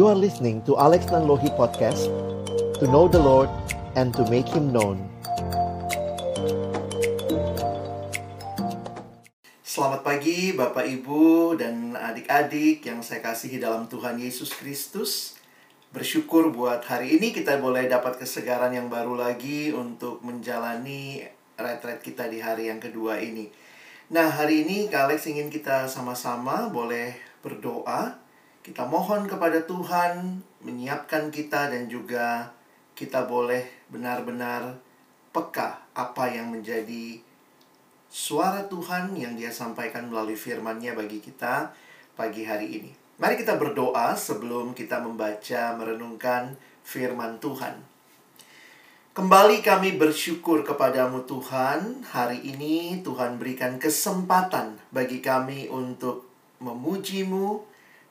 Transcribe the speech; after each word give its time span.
You 0.00 0.08
are 0.08 0.16
listening 0.16 0.64
to 0.64 0.80
Alex 0.80 1.12
Nanlohi 1.12 1.52
Podcast 1.60 2.08
To 2.80 2.88
know 2.88 3.04
the 3.04 3.20
Lord 3.20 3.52
and 4.00 4.16
to 4.16 4.24
make 4.32 4.48
Him 4.48 4.72
known. 4.72 4.96
Selamat 9.60 10.00
pagi 10.00 10.56
Bapak 10.56 10.88
Ibu 10.88 11.52
dan 11.60 11.92
adik-adik 12.00 12.80
yang 12.88 13.04
saya 13.04 13.20
kasihi 13.20 13.60
dalam 13.60 13.92
Tuhan 13.92 14.16
Yesus 14.16 14.56
Kristus. 14.56 15.36
Bersyukur 15.92 16.48
buat 16.48 16.80
hari 16.88 17.20
ini 17.20 17.36
kita 17.36 17.60
boleh 17.60 17.84
dapat 17.84 18.16
kesegaran 18.24 18.72
yang 18.72 18.88
baru 18.88 19.20
lagi 19.20 19.68
untuk 19.68 20.24
menjalani 20.24 21.28
retret 21.60 22.00
kita 22.00 22.24
di 22.24 22.40
hari 22.40 22.72
yang 22.72 22.80
kedua 22.80 23.20
ini. 23.20 23.52
Nah 24.16 24.32
hari 24.32 24.64
ini 24.64 24.88
Kak 24.88 25.12
Alex 25.12 25.28
ingin 25.28 25.52
kita 25.52 25.92
sama-sama 25.92 26.72
boleh 26.72 27.20
berdoa 27.44 28.16
Kita 28.60 28.84
mohon 28.84 29.24
kepada 29.24 29.64
Tuhan 29.64 30.44
menyiapkan 30.60 31.32
kita 31.32 31.72
dan 31.72 31.88
juga 31.88 32.52
kita 32.92 33.24
boleh 33.24 33.64
benar-benar 33.88 34.76
peka 35.32 35.80
apa 35.96 36.28
yang 36.28 36.52
menjadi 36.52 37.24
suara 38.12 38.68
Tuhan 38.68 39.16
yang 39.16 39.32
dia 39.32 39.48
sampaikan 39.48 40.12
melalui 40.12 40.36
firman-Nya 40.36 40.92
bagi 40.92 41.24
kita 41.24 41.72
pagi 42.12 42.44
hari 42.44 42.68
ini. 42.76 42.92
Mari 43.16 43.40
kita 43.40 43.56
berdoa 43.56 44.12
sebelum 44.12 44.76
kita 44.76 45.00
membaca 45.00 45.72
merenungkan 45.80 46.52
firman 46.84 47.40
Tuhan. 47.40 47.80
Kembali 49.16 49.64
kami 49.64 49.96
bersyukur 49.96 50.68
kepadamu 50.68 51.24
Tuhan. 51.24 52.04
Hari 52.12 52.44
ini 52.44 53.00
Tuhan 53.00 53.40
berikan 53.40 53.80
kesempatan 53.80 54.76
bagi 54.92 55.24
kami 55.24 55.72
untuk 55.72 56.28
memujimu 56.60 57.69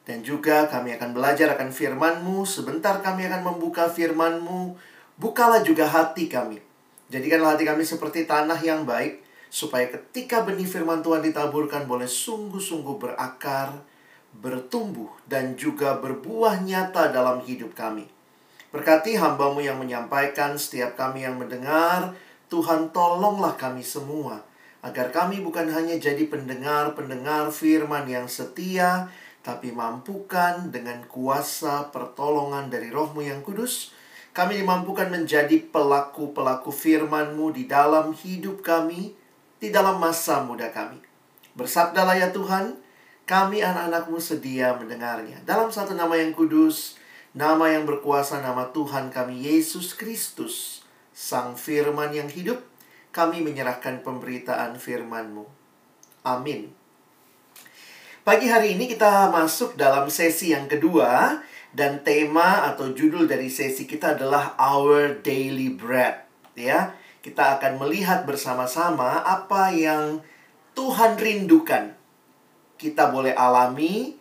dan 0.10 0.26
juga 0.26 0.66
kami 0.66 0.98
akan 0.98 1.14
belajar 1.14 1.54
akan 1.54 1.70
firman-Mu. 1.70 2.42
Sebentar 2.42 2.98
kami 3.06 3.30
akan 3.30 3.46
membuka 3.46 3.86
firman-Mu. 3.86 4.74
Bukalah 5.22 5.62
juga 5.62 5.86
hati 5.86 6.26
kami. 6.26 6.58
Jadikanlah 7.14 7.54
hati 7.54 7.70
kami 7.70 7.86
seperti 7.86 8.26
tanah 8.26 8.58
yang 8.58 8.90
baik 8.90 9.22
supaya 9.54 9.86
ketika 9.86 10.42
benih 10.42 10.66
firman 10.66 11.06
Tuhan 11.06 11.22
ditaburkan 11.22 11.86
boleh 11.86 12.10
sungguh-sungguh 12.10 12.98
berakar, 12.98 13.86
bertumbuh 14.34 15.14
dan 15.30 15.54
juga 15.54 16.02
berbuah 16.02 16.58
nyata 16.66 17.14
dalam 17.14 17.46
hidup 17.46 17.78
kami. 17.78 18.10
Berkati 18.74 19.14
hambamu 19.14 19.62
yang 19.62 19.78
menyampaikan, 19.78 20.58
setiap 20.58 20.98
kami 20.98 21.22
yang 21.22 21.38
mendengar, 21.38 22.18
Tuhan 22.50 22.90
tolonglah 22.90 23.54
kami 23.58 23.86
semua. 23.86 24.42
Agar 24.82 25.14
kami 25.14 25.42
bukan 25.42 25.70
hanya 25.70 26.02
jadi 26.02 26.26
pendengar-pendengar 26.30 27.54
firman 27.54 28.06
yang 28.10 28.26
setia, 28.26 29.10
tapi 29.42 29.72
mampukan 29.72 30.70
dengan 30.70 31.04
kuasa 31.08 31.90
pertolongan 31.90 32.68
dari 32.68 32.92
rohmu 32.92 33.24
yang 33.24 33.40
kudus, 33.42 33.96
kami 34.36 34.62
dimampukan 34.62 35.10
menjadi 35.10 35.58
pelaku-pelaku 35.72 36.70
firman-Mu 36.70 37.56
di 37.56 37.66
dalam 37.66 38.14
hidup 38.14 38.62
kami, 38.62 39.16
di 39.58 39.68
dalam 39.72 39.98
masa 39.98 40.44
muda 40.44 40.70
kami. 40.70 41.02
Bersabdalah 41.58 42.16
ya 42.16 42.30
Tuhan, 42.30 42.78
kami 43.28 43.64
anak-anakmu 43.66 44.18
sedia 44.22 44.78
mendengarnya. 44.78 45.44
Dalam 45.44 45.74
satu 45.74 45.98
nama 45.98 46.16
yang 46.16 46.32
kudus, 46.32 47.00
Nama 47.30 47.78
yang 47.78 47.86
berkuasa 47.86 48.42
nama 48.42 48.74
Tuhan 48.74 49.14
kami 49.14 49.46
Yesus 49.46 49.94
Kristus, 49.94 50.82
Sang 51.14 51.54
Firman 51.54 52.10
yang 52.10 52.26
hidup, 52.26 52.58
kami 53.14 53.46
menyerahkan 53.46 54.02
pemberitaan 54.02 54.82
firman-Mu. 54.82 55.46
Amin. 56.26 56.74
Pagi 58.30 58.46
hari 58.46 58.78
ini 58.78 58.86
kita 58.86 59.34
masuk 59.34 59.74
dalam 59.74 60.06
sesi 60.06 60.54
yang 60.54 60.70
kedua 60.70 61.42
dan 61.74 62.06
tema 62.06 62.62
atau 62.70 62.94
judul 62.94 63.26
dari 63.26 63.50
sesi 63.50 63.90
kita 63.90 64.14
adalah 64.14 64.54
Our 64.54 65.26
Daily 65.26 65.74
Bread, 65.74 66.30
ya. 66.54 66.94
Kita 67.26 67.58
akan 67.58 67.82
melihat 67.82 68.30
bersama-sama 68.30 69.26
apa 69.26 69.74
yang 69.74 70.22
Tuhan 70.78 71.18
rindukan. 71.18 71.98
Kita 72.78 73.10
boleh 73.10 73.34
alami 73.34 74.14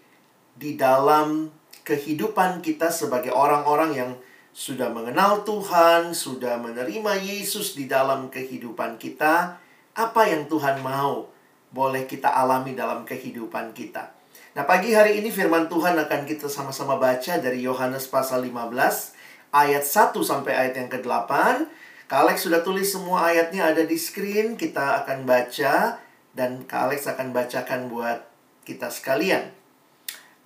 di 0.57 0.73
dalam 0.73 1.53
kehidupan 1.85 2.65
kita 2.65 2.89
sebagai 2.89 3.37
orang-orang 3.37 3.93
yang 3.93 4.11
sudah 4.57 4.89
mengenal 4.89 5.45
Tuhan, 5.45 6.17
sudah 6.17 6.57
menerima 6.57 7.13
Yesus 7.21 7.77
di 7.77 7.85
dalam 7.85 8.33
kehidupan 8.33 8.97
kita, 8.97 9.61
apa 9.93 10.23
yang 10.25 10.49
Tuhan 10.49 10.81
mau 10.81 11.29
boleh 11.73 12.09
kita 12.09 12.33
alami 12.33 12.73
dalam 12.73 13.05
kehidupan 13.05 13.77
kita. 13.77 14.15
Nah, 14.57 14.65
pagi 14.65 14.91
hari 14.97 15.21
ini 15.21 15.29
firman 15.29 15.69
Tuhan 15.71 15.95
akan 15.95 16.27
kita 16.27 16.49
sama-sama 16.51 16.97
baca 16.97 17.39
dari 17.39 17.63
Yohanes 17.63 18.09
pasal 18.09 18.43
15 18.43 19.15
ayat 19.55 19.85
1 19.85 20.17
sampai 20.25 20.53
ayat 20.57 20.75
yang 20.81 20.91
ke-8. 20.91 21.31
Kak 22.09 22.21
Alex 22.25 22.49
sudah 22.49 22.65
tulis 22.65 22.89
semua 22.89 23.29
ayatnya 23.29 23.69
ada 23.69 23.85
di 23.85 24.01
screen, 24.01 24.57
kita 24.57 25.05
akan 25.05 25.29
baca 25.29 26.01
dan 26.33 26.65
Kak 26.65 26.89
Alex 26.89 27.05
akan 27.05 27.37
bacakan 27.37 27.93
buat 27.93 28.25
kita 28.65 28.89
sekalian. 28.89 29.53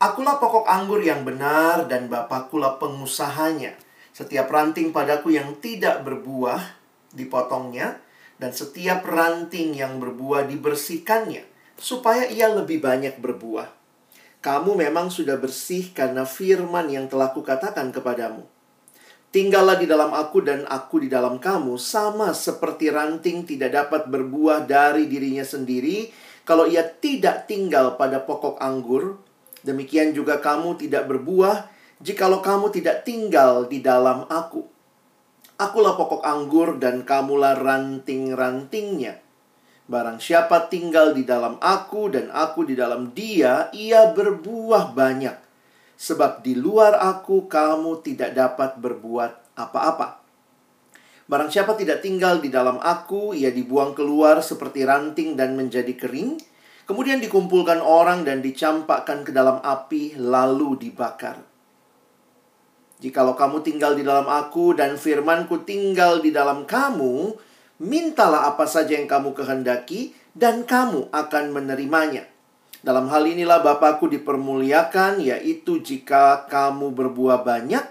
Akulah 0.02 0.42
pokok 0.42 0.66
anggur 0.66 0.98
yang 0.98 1.22
benar 1.22 1.86
dan 1.86 2.10
Bapakkulah 2.10 2.82
pengusahanya. 2.82 3.78
Setiap 4.10 4.50
ranting 4.50 4.90
padaku 4.90 5.30
yang 5.30 5.54
tidak 5.62 6.02
berbuah 6.02 6.58
dipotongnya 7.14 8.02
dan 8.42 8.50
setiap 8.50 9.06
ranting 9.06 9.78
yang 9.78 10.02
berbuah 10.02 10.50
dibersihkannya 10.50 11.46
supaya 11.78 12.26
ia 12.26 12.50
lebih 12.50 12.82
banyak 12.82 13.22
berbuah. 13.22 13.70
Kamu 14.42 14.74
memang 14.74 15.14
sudah 15.14 15.38
bersih 15.38 15.94
karena 15.94 16.26
firman 16.26 16.90
yang 16.90 17.06
telah 17.06 17.30
kukatakan 17.30 17.94
kepadamu. 17.94 18.42
Tinggallah 19.30 19.78
di 19.78 19.86
dalam 19.86 20.10
aku 20.10 20.42
dan 20.42 20.66
aku 20.66 21.06
di 21.06 21.08
dalam 21.08 21.38
kamu 21.38 21.78
sama 21.78 22.34
seperti 22.34 22.90
ranting 22.90 23.46
tidak 23.46 23.70
dapat 23.70 24.10
berbuah 24.10 24.66
dari 24.66 25.06
dirinya 25.06 25.46
sendiri 25.46 26.10
kalau 26.42 26.66
ia 26.66 26.82
tidak 26.82 27.46
tinggal 27.46 27.94
pada 27.94 28.18
pokok 28.26 28.58
anggur 28.58 29.22
Demikian 29.62 30.10
juga 30.10 30.42
kamu 30.42 30.74
tidak 30.74 31.06
berbuah 31.06 31.70
jikalau 32.02 32.42
kamu 32.42 32.74
tidak 32.74 33.06
tinggal 33.06 33.70
di 33.70 33.78
dalam 33.78 34.26
aku. 34.26 34.66
Akulah 35.62 35.94
pokok 35.94 36.26
anggur 36.26 36.82
dan 36.82 37.06
kamulah 37.06 37.54
ranting-rantingnya. 37.54 39.22
Barang 39.86 40.18
siapa 40.18 40.66
tinggal 40.66 41.14
di 41.14 41.22
dalam 41.22 41.62
aku 41.62 42.10
dan 42.10 42.34
aku 42.34 42.66
di 42.66 42.74
dalam 42.74 43.14
dia, 43.14 43.70
ia 43.70 44.10
berbuah 44.10 44.90
banyak. 44.90 45.38
Sebab 45.94 46.42
di 46.42 46.58
luar 46.58 46.98
aku 46.98 47.46
kamu 47.46 48.02
tidak 48.02 48.34
dapat 48.34 48.82
berbuat 48.82 49.54
apa-apa. 49.54 50.18
Barang 51.30 51.54
siapa 51.54 51.78
tidak 51.78 52.02
tinggal 52.02 52.42
di 52.42 52.50
dalam 52.50 52.82
aku, 52.82 53.30
ia 53.30 53.54
dibuang 53.54 53.94
keluar 53.94 54.42
seperti 54.42 54.82
ranting 54.82 55.38
dan 55.38 55.54
menjadi 55.54 55.94
kering 55.94 56.42
Kemudian 56.82 57.22
dikumpulkan 57.22 57.78
orang 57.78 58.26
dan 58.26 58.42
dicampakkan 58.42 59.22
ke 59.22 59.30
dalam 59.30 59.62
api, 59.62 60.18
lalu 60.18 60.76
dibakar. 60.82 61.51
Jikalau 63.02 63.34
kamu 63.34 63.66
tinggal 63.66 63.98
di 63.98 64.06
dalam 64.06 64.30
aku 64.30 64.78
dan 64.78 64.94
firmanku 64.94 65.66
tinggal 65.66 66.22
di 66.22 66.30
dalam 66.30 66.62
kamu, 66.62 67.34
mintalah 67.82 68.46
apa 68.46 68.62
saja 68.62 68.94
yang 68.94 69.10
kamu 69.10 69.34
kehendaki, 69.34 70.14
dan 70.38 70.62
kamu 70.62 71.10
akan 71.10 71.44
menerimanya. 71.50 72.30
Dalam 72.78 73.10
hal 73.10 73.26
inilah 73.26 73.58
Bapakku 73.58 74.06
dipermuliakan, 74.06 75.18
yaitu 75.18 75.82
jika 75.82 76.46
kamu 76.46 76.94
berbuah 76.94 77.42
banyak, 77.42 77.82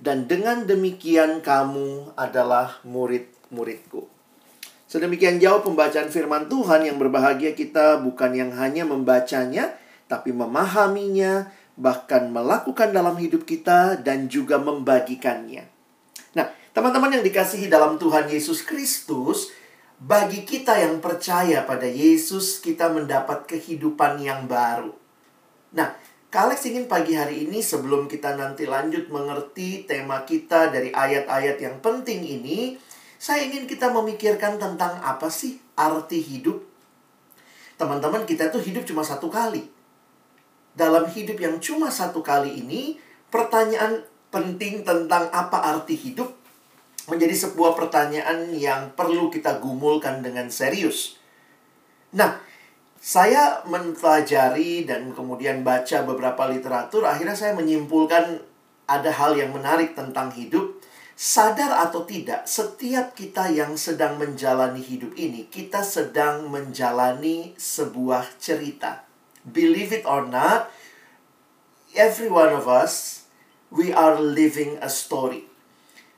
dan 0.00 0.24
dengan 0.24 0.64
demikian 0.64 1.44
kamu 1.44 2.16
adalah 2.16 2.80
murid-muridku. 2.88 4.08
Sedemikian 4.88 5.40
jauh 5.44 5.60
pembacaan 5.60 6.08
firman 6.08 6.48
Tuhan 6.48 6.88
yang 6.88 6.96
berbahagia 6.96 7.52
kita 7.52 8.00
bukan 8.00 8.32
yang 8.32 8.52
hanya 8.56 8.88
membacanya, 8.88 9.76
tapi 10.08 10.32
memahaminya, 10.32 11.52
bahkan 11.74 12.30
melakukan 12.30 12.94
dalam 12.94 13.18
hidup 13.18 13.42
kita 13.42 13.98
dan 13.98 14.30
juga 14.30 14.62
membagikannya. 14.62 15.66
Nah, 16.38 16.46
teman-teman 16.70 17.18
yang 17.18 17.24
dikasihi 17.26 17.66
dalam 17.66 17.98
Tuhan 17.98 18.30
Yesus 18.30 18.62
Kristus, 18.62 19.50
bagi 19.98 20.42
kita 20.46 20.78
yang 20.78 21.02
percaya 21.02 21.66
pada 21.66 21.86
Yesus, 21.86 22.62
kita 22.62 22.90
mendapat 22.90 23.46
kehidupan 23.46 24.22
yang 24.22 24.46
baru. 24.46 24.94
Nah, 25.74 25.94
Kalex 26.30 26.66
ingin 26.66 26.90
pagi 26.90 27.14
hari 27.14 27.46
ini 27.46 27.62
sebelum 27.62 28.10
kita 28.10 28.34
nanti 28.34 28.66
lanjut 28.66 29.06
mengerti 29.06 29.86
tema 29.86 30.26
kita 30.26 30.70
dari 30.74 30.90
ayat-ayat 30.90 31.62
yang 31.62 31.78
penting 31.78 32.26
ini, 32.26 32.74
saya 33.18 33.46
ingin 33.46 33.70
kita 33.70 33.90
memikirkan 33.94 34.58
tentang 34.58 34.98
apa 34.98 35.30
sih 35.30 35.62
arti 35.78 36.18
hidup. 36.18 36.58
Teman-teman, 37.78 38.26
kita 38.26 38.50
tuh 38.50 38.62
hidup 38.62 38.82
cuma 38.82 39.06
satu 39.06 39.30
kali. 39.30 39.73
Dalam 40.74 41.06
hidup 41.06 41.38
yang 41.38 41.62
cuma 41.62 41.86
satu 41.86 42.18
kali 42.18 42.58
ini, 42.58 42.98
pertanyaan 43.30 44.02
penting 44.34 44.82
tentang 44.82 45.30
apa 45.30 45.62
arti 45.70 45.94
hidup 45.94 46.34
menjadi 47.06 47.46
sebuah 47.46 47.78
pertanyaan 47.78 48.50
yang 48.50 48.90
perlu 48.98 49.30
kita 49.30 49.62
gumulkan 49.62 50.24
dengan 50.26 50.50
serius. 50.50 51.14
Nah, 52.10 52.42
saya 52.98 53.60
mempelajari 53.68 54.88
dan 54.88 55.12
kemudian 55.12 55.60
baca 55.60 56.02
beberapa 56.02 56.48
literatur, 56.48 57.04
akhirnya 57.04 57.36
saya 57.36 57.52
menyimpulkan 57.52 58.40
ada 58.88 59.10
hal 59.12 59.36
yang 59.36 59.52
menarik 59.52 59.92
tentang 59.92 60.32
hidup. 60.32 60.80
Sadar 61.14 61.70
atau 61.78 62.02
tidak, 62.02 62.42
setiap 62.50 63.14
kita 63.14 63.46
yang 63.46 63.78
sedang 63.78 64.18
menjalani 64.18 64.82
hidup 64.82 65.14
ini, 65.14 65.46
kita 65.46 65.86
sedang 65.86 66.50
menjalani 66.50 67.54
sebuah 67.54 68.34
cerita. 68.42 69.06
Believe 69.44 69.92
it 69.92 70.04
or 70.08 70.24
not, 70.24 70.72
every 71.92 72.32
one 72.32 72.52
of 72.56 72.64
us, 72.64 73.24
we 73.68 73.92
are 73.92 74.16
living 74.16 74.80
a 74.80 74.88
story. 74.88 75.44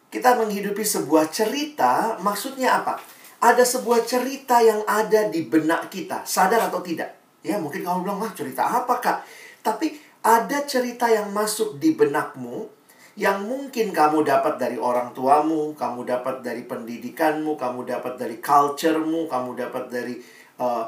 Kita 0.06 0.38
menghidupi 0.38 0.86
sebuah 0.86 1.34
cerita, 1.34 2.16
maksudnya 2.22 2.82
apa? 2.82 3.02
Ada 3.42 3.66
sebuah 3.66 4.06
cerita 4.06 4.62
yang 4.62 4.86
ada 4.86 5.28
di 5.28 5.44
benak 5.44 5.90
kita, 5.90 6.22
sadar 6.22 6.70
atau 6.70 6.80
tidak. 6.80 7.18
Ya, 7.42 7.58
mungkin 7.58 7.82
kamu 7.82 8.06
bilang, 8.06 8.22
ah 8.22 8.32
cerita 8.32 8.62
apa 8.62 9.02
kak? 9.02 9.18
Tapi 9.60 9.98
ada 10.22 10.62
cerita 10.66 11.10
yang 11.10 11.30
masuk 11.34 11.78
di 11.82 11.94
benakmu 11.94 12.76
yang 13.16 13.48
mungkin 13.48 13.96
kamu 13.96 14.28
dapat 14.28 14.60
dari 14.60 14.76
orang 14.76 15.16
tuamu, 15.16 15.72
kamu 15.72 16.04
dapat 16.04 16.44
dari 16.44 16.68
pendidikanmu, 16.68 17.56
kamu 17.56 17.88
dapat 17.88 18.20
dari 18.20 18.36
culturemu, 18.44 19.24
kamu 19.24 19.56
dapat 19.56 19.88
dari 19.88 20.20
uh, 20.60 20.84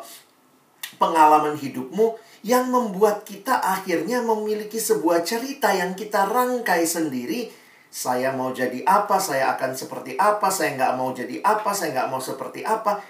pengalaman 1.00 1.56
hidupmu 1.56 2.20
yang 2.46 2.70
membuat 2.70 3.26
kita 3.26 3.58
akhirnya 3.58 4.22
memiliki 4.22 4.78
sebuah 4.78 5.26
cerita 5.26 5.74
yang 5.74 5.98
kita 5.98 6.28
rangkai 6.28 6.86
sendiri. 6.86 7.50
Saya 7.88 8.36
mau 8.36 8.52
jadi 8.52 8.84
apa, 8.84 9.16
saya 9.16 9.56
akan 9.56 9.72
seperti 9.72 10.14
apa, 10.20 10.52
saya 10.52 10.76
nggak 10.76 10.94
mau 11.00 11.10
jadi 11.16 11.40
apa, 11.40 11.72
saya 11.72 11.96
nggak 11.96 12.10
mau 12.12 12.20
seperti 12.20 12.60
apa. 12.62 13.00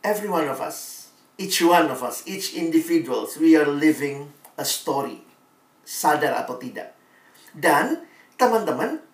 Every 0.00 0.32
one 0.32 0.48
of 0.48 0.64
us, 0.64 1.08
each 1.36 1.60
one 1.60 1.92
of 1.92 2.00
us, 2.00 2.24
each 2.24 2.56
individuals, 2.56 3.36
we 3.36 3.52
are 3.52 3.68
living 3.68 4.32
a 4.56 4.64
story. 4.64 5.20
Sadar 5.84 6.40
atau 6.40 6.56
tidak. 6.56 6.96
Dan 7.52 8.00
teman-teman, 8.40 9.04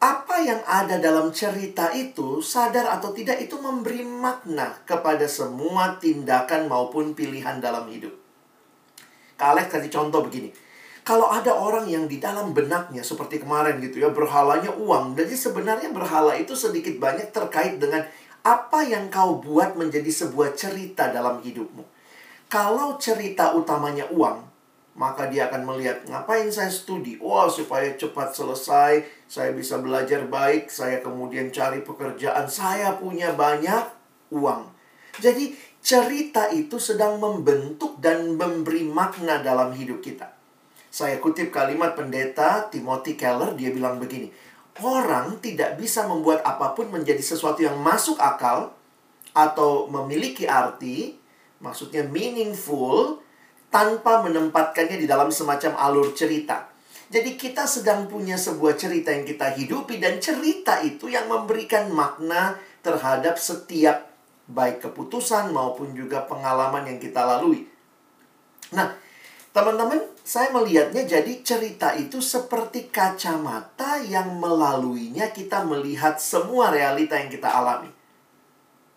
apa 0.00 0.36
yang 0.40 0.62
ada 0.64 0.96
dalam 0.96 1.34
cerita 1.34 1.90
itu, 1.90 2.38
sadar 2.40 2.88
atau 2.94 3.10
tidak, 3.10 3.42
itu 3.42 3.58
memberi 3.58 4.06
makna 4.06 4.80
kepada 4.86 5.26
semua 5.26 5.98
tindakan 5.98 6.70
maupun 6.70 7.12
pilihan 7.12 7.58
dalam 7.58 7.90
hidup. 7.90 8.19
Kak 9.40 9.56
Alex 9.56 9.72
kasih 9.72 9.88
contoh 9.88 10.20
begini. 10.20 10.52
Kalau 11.00 11.32
ada 11.32 11.56
orang 11.56 11.88
yang 11.88 12.04
di 12.04 12.20
dalam 12.20 12.52
benaknya 12.52 13.00
seperti 13.00 13.40
kemarin 13.40 13.80
gitu 13.80 14.04
ya, 14.04 14.12
berhalanya 14.12 14.68
uang. 14.76 15.16
Jadi 15.16 15.32
sebenarnya 15.32 15.88
berhala 15.96 16.36
itu 16.36 16.52
sedikit 16.52 17.00
banyak 17.00 17.32
terkait 17.32 17.80
dengan 17.80 18.04
apa 18.44 18.84
yang 18.84 19.08
kau 19.08 19.40
buat 19.40 19.80
menjadi 19.80 20.12
sebuah 20.12 20.52
cerita 20.52 21.08
dalam 21.08 21.40
hidupmu. 21.40 21.80
Kalau 22.52 23.00
cerita 23.00 23.56
utamanya 23.56 24.12
uang, 24.12 24.50
maka 25.00 25.32
dia 25.32 25.48
akan 25.48 25.64
melihat 25.64 26.04
ngapain 26.04 26.52
saya 26.52 26.68
studi 26.68 27.16
wah 27.22 27.48
supaya 27.48 27.94
cepat 27.96 28.36
selesai 28.36 29.00
saya 29.30 29.54
bisa 29.54 29.78
belajar 29.78 30.26
baik 30.26 30.66
saya 30.66 30.98
kemudian 31.00 31.54
cari 31.54 31.80
pekerjaan 31.86 32.50
saya 32.50 32.98
punya 32.98 33.32
banyak 33.32 33.86
uang 34.34 34.66
jadi 35.22 35.54
cerita 35.80 36.52
itu 36.52 36.76
sedang 36.76 37.16
membentuk 37.16 37.96
dan 37.98 38.36
memberi 38.36 38.84
makna 38.84 39.40
dalam 39.40 39.72
hidup 39.72 40.04
kita 40.04 40.32
saya 40.90 41.18
kutip 41.22 41.50
kalimat 41.54 41.96
pendeta 41.96 42.68
Timothy 42.68 43.16
Keller 43.16 43.56
dia 43.56 43.72
bilang 43.72 43.96
begini 43.96 44.28
orang 44.80 45.40
tidak 45.40 45.76
bisa 45.80 46.04
membuat 46.08 46.44
apa 46.44 46.72
pun 46.72 46.88
menjadi 46.88 47.20
sesuatu 47.20 47.60
yang 47.60 47.76
masuk 47.80 48.16
akal 48.20 48.72
atau 49.32 49.86
memiliki 49.86 50.48
arti 50.48 51.20
maksudnya 51.60 52.02
meaningful 52.08 53.20
tanpa 53.70 54.20
menempatkannya 54.26 54.98
di 54.98 55.06
dalam 55.06 55.30
semacam 55.30 55.78
alur 55.78 56.10
cerita. 56.12 56.66
Jadi 57.10 57.34
kita 57.34 57.66
sedang 57.66 58.06
punya 58.06 58.38
sebuah 58.38 58.78
cerita 58.78 59.10
yang 59.10 59.26
kita 59.26 59.54
hidupi 59.54 59.98
dan 59.98 60.18
cerita 60.22 60.78
itu 60.82 61.10
yang 61.10 61.26
memberikan 61.26 61.90
makna 61.90 62.58
terhadap 62.82 63.38
setiap 63.38 64.09
baik 64.50 64.82
keputusan 64.82 65.54
maupun 65.54 65.94
juga 65.94 66.26
pengalaman 66.26 66.90
yang 66.90 66.98
kita 66.98 67.22
lalui. 67.22 67.70
Nah, 68.74 68.94
teman-teman, 69.54 70.02
saya 70.26 70.50
melihatnya 70.54 71.06
jadi 71.06 71.42
cerita 71.42 71.94
itu 71.94 72.22
seperti 72.22 72.90
kacamata 72.90 74.02
yang 74.02 74.38
melaluinya 74.38 75.30
kita 75.30 75.62
melihat 75.66 76.18
semua 76.18 76.70
realita 76.70 77.18
yang 77.18 77.30
kita 77.30 77.50
alami. 77.50 77.90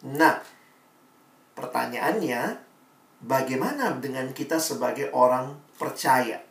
Nah, 0.04 0.42
pertanyaannya, 1.58 2.60
bagaimana 3.24 3.98
dengan 3.98 4.30
kita 4.34 4.58
sebagai 4.58 5.10
orang 5.14 5.58
percaya? 5.78 6.42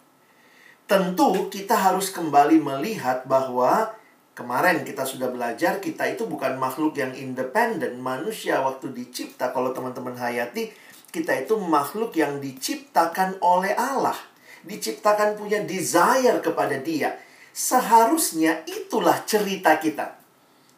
Tentu 0.87 1.47
kita 1.53 1.79
harus 1.79 2.11
kembali 2.11 2.59
melihat 2.59 3.23
bahwa 3.25 3.95
kemarin 4.33 4.85
kita 4.85 5.05
sudah 5.05 5.29
belajar 5.29 5.79
kita 5.81 6.09
itu 6.09 6.25
bukan 6.25 6.57
makhluk 6.57 6.97
yang 6.97 7.13
independen. 7.13 8.01
Manusia 8.01 8.61
waktu 8.65 8.93
dicipta 8.93 9.53
kalau 9.53 9.73
teman-teman 9.77 10.17
hayati 10.17 10.73
kita 11.13 11.45
itu 11.45 11.61
makhluk 11.61 12.17
yang 12.17 12.41
diciptakan 12.41 13.37
oleh 13.45 13.77
Allah. 13.77 14.17
Diciptakan 14.65 15.37
punya 15.37 15.61
desire 15.61 16.41
kepada 16.41 16.81
dia. 16.81 17.21
Seharusnya 17.53 18.65
itulah 18.65 19.21
cerita 19.29 19.77
kita. 19.77 20.17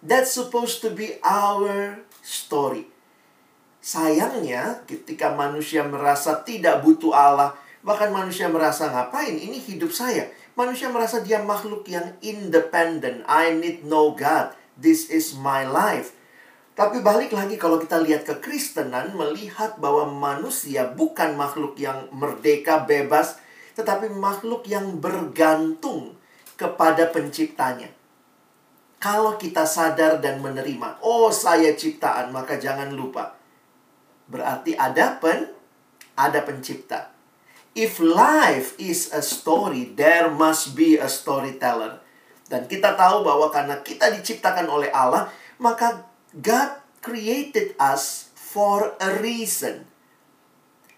That's 0.02 0.34
supposed 0.34 0.82
to 0.82 0.90
be 0.90 1.16
our 1.22 2.02
story. 2.20 2.90
Sayangnya, 3.84 4.82
ketika 4.88 5.32
manusia 5.36 5.84
merasa 5.84 6.40
tidak 6.42 6.80
butuh 6.82 7.12
Allah, 7.12 7.52
bahkan 7.84 8.08
manusia 8.10 8.48
merasa 8.48 8.88
ngapain 8.90 9.36
ini 9.36 9.60
hidup 9.60 9.92
saya. 9.92 10.26
Manusia 10.54 10.86
merasa 10.90 11.22
dia 11.22 11.42
makhluk 11.42 11.86
yang 11.90 12.14
independen. 12.22 13.26
I 13.26 13.54
need 13.54 13.82
no 13.82 14.14
God. 14.14 14.54
This 14.78 15.10
is 15.10 15.34
my 15.34 15.66
life. 15.66 16.14
Tapi 16.74 17.02
balik 17.02 17.30
lagi 17.30 17.54
kalau 17.54 17.78
kita 17.78 18.02
lihat 18.02 18.26
ke 18.26 18.38
Kristenan, 18.42 19.14
melihat 19.14 19.78
bahwa 19.78 20.10
manusia 20.10 20.90
bukan 20.90 21.38
makhluk 21.38 21.78
yang 21.78 22.10
merdeka, 22.10 22.82
bebas, 22.82 23.38
tetapi 23.78 24.10
makhluk 24.10 24.66
yang 24.66 24.98
bergantung 24.98 26.18
kepada 26.58 27.10
penciptanya. 27.14 27.90
Kalau 28.98 29.38
kita 29.38 29.66
sadar 29.66 30.18
dan 30.18 30.42
menerima, 30.42 30.98
oh 31.02 31.30
saya 31.30 31.78
ciptaan, 31.78 32.34
maka 32.34 32.58
jangan 32.58 32.90
lupa 32.90 33.38
Berarti 34.24 34.72
ada 34.74 35.20
pen 35.20 35.52
ada 36.14 36.40
pencipta. 36.46 37.13
If 37.75 37.99
life 37.99 38.78
is 38.78 39.11
a 39.11 39.19
story, 39.19 39.99
there 39.99 40.31
must 40.31 40.78
be 40.78 40.95
a 40.95 41.11
storyteller. 41.11 41.99
Dan 42.47 42.71
kita 42.71 42.95
tahu 42.95 43.26
bahwa 43.26 43.50
karena 43.50 43.83
kita 43.83 44.14
diciptakan 44.14 44.71
oleh 44.71 44.95
Allah, 44.95 45.26
maka 45.59 46.07
God 46.38 46.78
created 47.02 47.75
us 47.83 48.31
for 48.38 48.95
a 49.02 49.19
reason. 49.19 49.90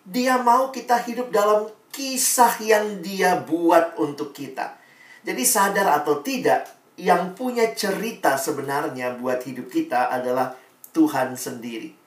Dia 0.04 0.36
mau 0.36 0.68
kita 0.68 1.00
hidup 1.00 1.32
dalam 1.32 1.72
kisah 1.88 2.60
yang 2.60 3.00
dia 3.00 3.40
buat 3.40 3.96
untuk 3.96 4.36
kita. 4.36 4.76
Jadi 5.24 5.42
sadar 5.48 6.04
atau 6.04 6.20
tidak, 6.20 6.68
yang 7.00 7.32
punya 7.32 7.72
cerita 7.72 8.36
sebenarnya 8.36 9.16
buat 9.16 9.40
hidup 9.40 9.72
kita 9.72 10.12
adalah 10.12 10.52
Tuhan 10.92 11.40
sendiri 11.40 12.06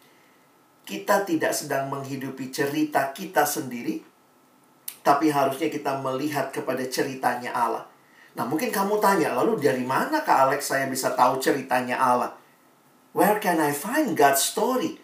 kita 0.89 1.21
tidak 1.21 1.53
sedang 1.53 1.85
menghidupi 1.93 2.49
cerita 2.49 3.13
kita 3.13 3.45
sendiri, 3.45 4.01
tapi 5.01 5.31
harusnya 5.31 5.71
kita 5.71 5.99
melihat 6.03 6.51
kepada 6.51 6.83
ceritanya 6.87 7.55
Allah. 7.55 7.83
Nah, 8.37 8.45
mungkin 8.45 8.69
kamu 8.69 9.01
tanya, 9.01 9.33
lalu 9.35 9.59
dari 9.59 9.83
mana 9.83 10.21
Kak 10.21 10.49
Alex 10.49 10.69
saya 10.71 10.85
bisa 10.87 11.11
tahu 11.17 11.41
ceritanya 11.41 11.97
Allah? 11.97 12.31
Where 13.11 13.41
can 13.41 13.57
I 13.57 13.73
find 13.73 14.13
God's 14.13 14.45
story? 14.45 15.01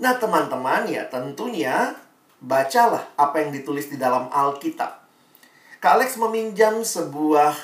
Nah, 0.00 0.16
teman-teman, 0.16 0.88
ya 0.88 1.06
tentunya 1.06 1.94
bacalah 2.40 3.12
apa 3.16 3.44
yang 3.44 3.50
ditulis 3.52 3.88
di 3.88 3.96
dalam 4.00 4.28
Alkitab. 4.32 5.04
Kak 5.78 5.92
Alex 6.00 6.16
meminjam 6.16 6.80
sebuah 6.80 7.54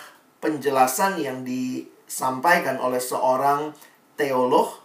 penjelasan 0.45 1.23
yang 1.23 1.41
disampaikan 1.43 2.77
oleh 2.77 3.01
seorang 3.01 3.73
teolog 4.15 4.83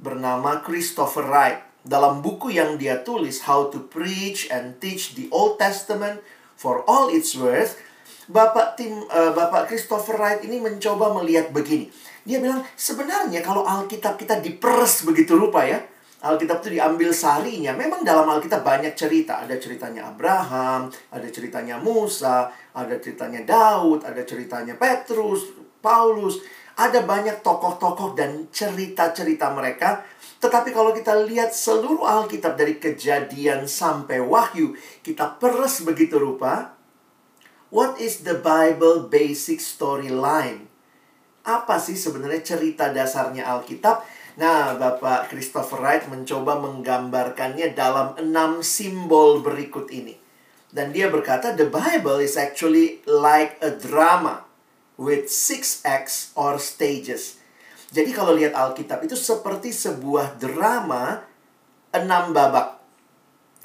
bernama 0.00 0.64
Christopher 0.64 1.28
Wright 1.28 1.71
dalam 1.82 2.22
buku 2.22 2.54
yang 2.54 2.78
dia 2.78 3.02
tulis 3.02 3.42
How 3.46 3.70
to 3.74 3.90
Preach 3.90 4.46
and 4.50 4.78
Teach 4.78 5.18
the 5.18 5.26
Old 5.34 5.58
Testament 5.58 6.22
for 6.54 6.86
All 6.86 7.10
Its 7.10 7.34
Worth, 7.34 7.78
Bapak 8.30 8.78
tim 8.78 9.02
uh, 9.10 9.34
Bapak 9.34 9.66
Christopher 9.66 10.14
Wright 10.14 10.40
ini 10.46 10.62
mencoba 10.62 11.10
melihat 11.10 11.50
begini. 11.50 11.90
Dia 12.22 12.38
bilang 12.38 12.62
sebenarnya 12.78 13.42
kalau 13.42 13.66
Alkitab 13.66 14.14
kita 14.14 14.38
diperes 14.38 15.02
begitu 15.02 15.34
rupa 15.34 15.66
ya. 15.66 15.82
Alkitab 16.22 16.62
itu 16.62 16.78
diambil 16.78 17.10
sarinya. 17.10 17.74
Memang 17.74 18.06
dalam 18.06 18.22
Alkitab 18.30 18.62
banyak 18.62 18.94
cerita. 18.94 19.42
Ada 19.42 19.58
ceritanya 19.58 20.06
Abraham, 20.14 20.86
ada 21.10 21.26
ceritanya 21.26 21.82
Musa, 21.82 22.46
ada 22.70 22.94
ceritanya 23.02 23.42
Daud, 23.42 24.06
ada 24.06 24.22
ceritanya 24.22 24.78
Petrus, 24.78 25.50
Paulus. 25.82 26.38
Ada 26.78 27.02
banyak 27.02 27.42
tokoh-tokoh 27.42 28.14
dan 28.14 28.46
cerita-cerita 28.54 29.50
mereka 29.50 30.06
tetapi 30.42 30.74
kalau 30.74 30.90
kita 30.90 31.14
lihat 31.22 31.54
seluruh 31.54 32.02
Alkitab 32.02 32.58
dari 32.58 32.82
kejadian 32.82 33.70
sampai 33.70 34.18
wahyu, 34.18 34.74
kita 35.06 35.38
peres 35.38 35.86
begitu 35.86 36.18
rupa, 36.18 36.74
what 37.70 37.94
is 38.02 38.26
the 38.26 38.34
Bible 38.34 39.06
basic 39.06 39.62
storyline? 39.62 40.66
Apa 41.46 41.78
sih 41.78 41.94
sebenarnya 41.94 42.42
cerita 42.42 42.90
dasarnya 42.90 43.46
Alkitab? 43.54 44.02
Nah, 44.34 44.74
Bapak 44.74 45.30
Christopher 45.30 45.78
Wright 45.78 46.04
mencoba 46.10 46.58
menggambarkannya 46.58 47.78
dalam 47.78 48.18
enam 48.18 48.66
simbol 48.66 49.46
berikut 49.46 49.94
ini. 49.94 50.18
Dan 50.74 50.90
dia 50.90 51.06
berkata, 51.06 51.54
the 51.54 51.70
Bible 51.70 52.18
is 52.18 52.34
actually 52.34 52.98
like 53.06 53.62
a 53.62 53.70
drama 53.70 54.42
with 54.98 55.30
six 55.30 55.84
acts 55.86 56.34
or 56.34 56.58
stages. 56.58 57.41
Jadi 57.92 58.10
kalau 58.16 58.32
lihat 58.32 58.56
Alkitab 58.56 59.04
itu 59.04 59.12
seperti 59.12 59.68
sebuah 59.68 60.40
drama 60.40 61.20
enam 61.92 62.32
babak. 62.32 62.80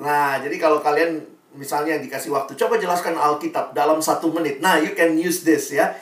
Nah, 0.04 0.38
jadi 0.44 0.60
kalau 0.60 0.84
kalian 0.84 1.24
misalnya 1.56 1.96
dikasih 1.98 2.36
waktu, 2.36 2.60
coba 2.60 2.76
jelaskan 2.76 3.16
Alkitab 3.16 3.72
dalam 3.72 4.04
satu 4.04 4.30
menit. 4.36 4.60
Nah, 4.60 4.78
you 4.78 4.92
can 4.94 5.16
use 5.16 5.48
this 5.48 5.72
ya 5.72 5.96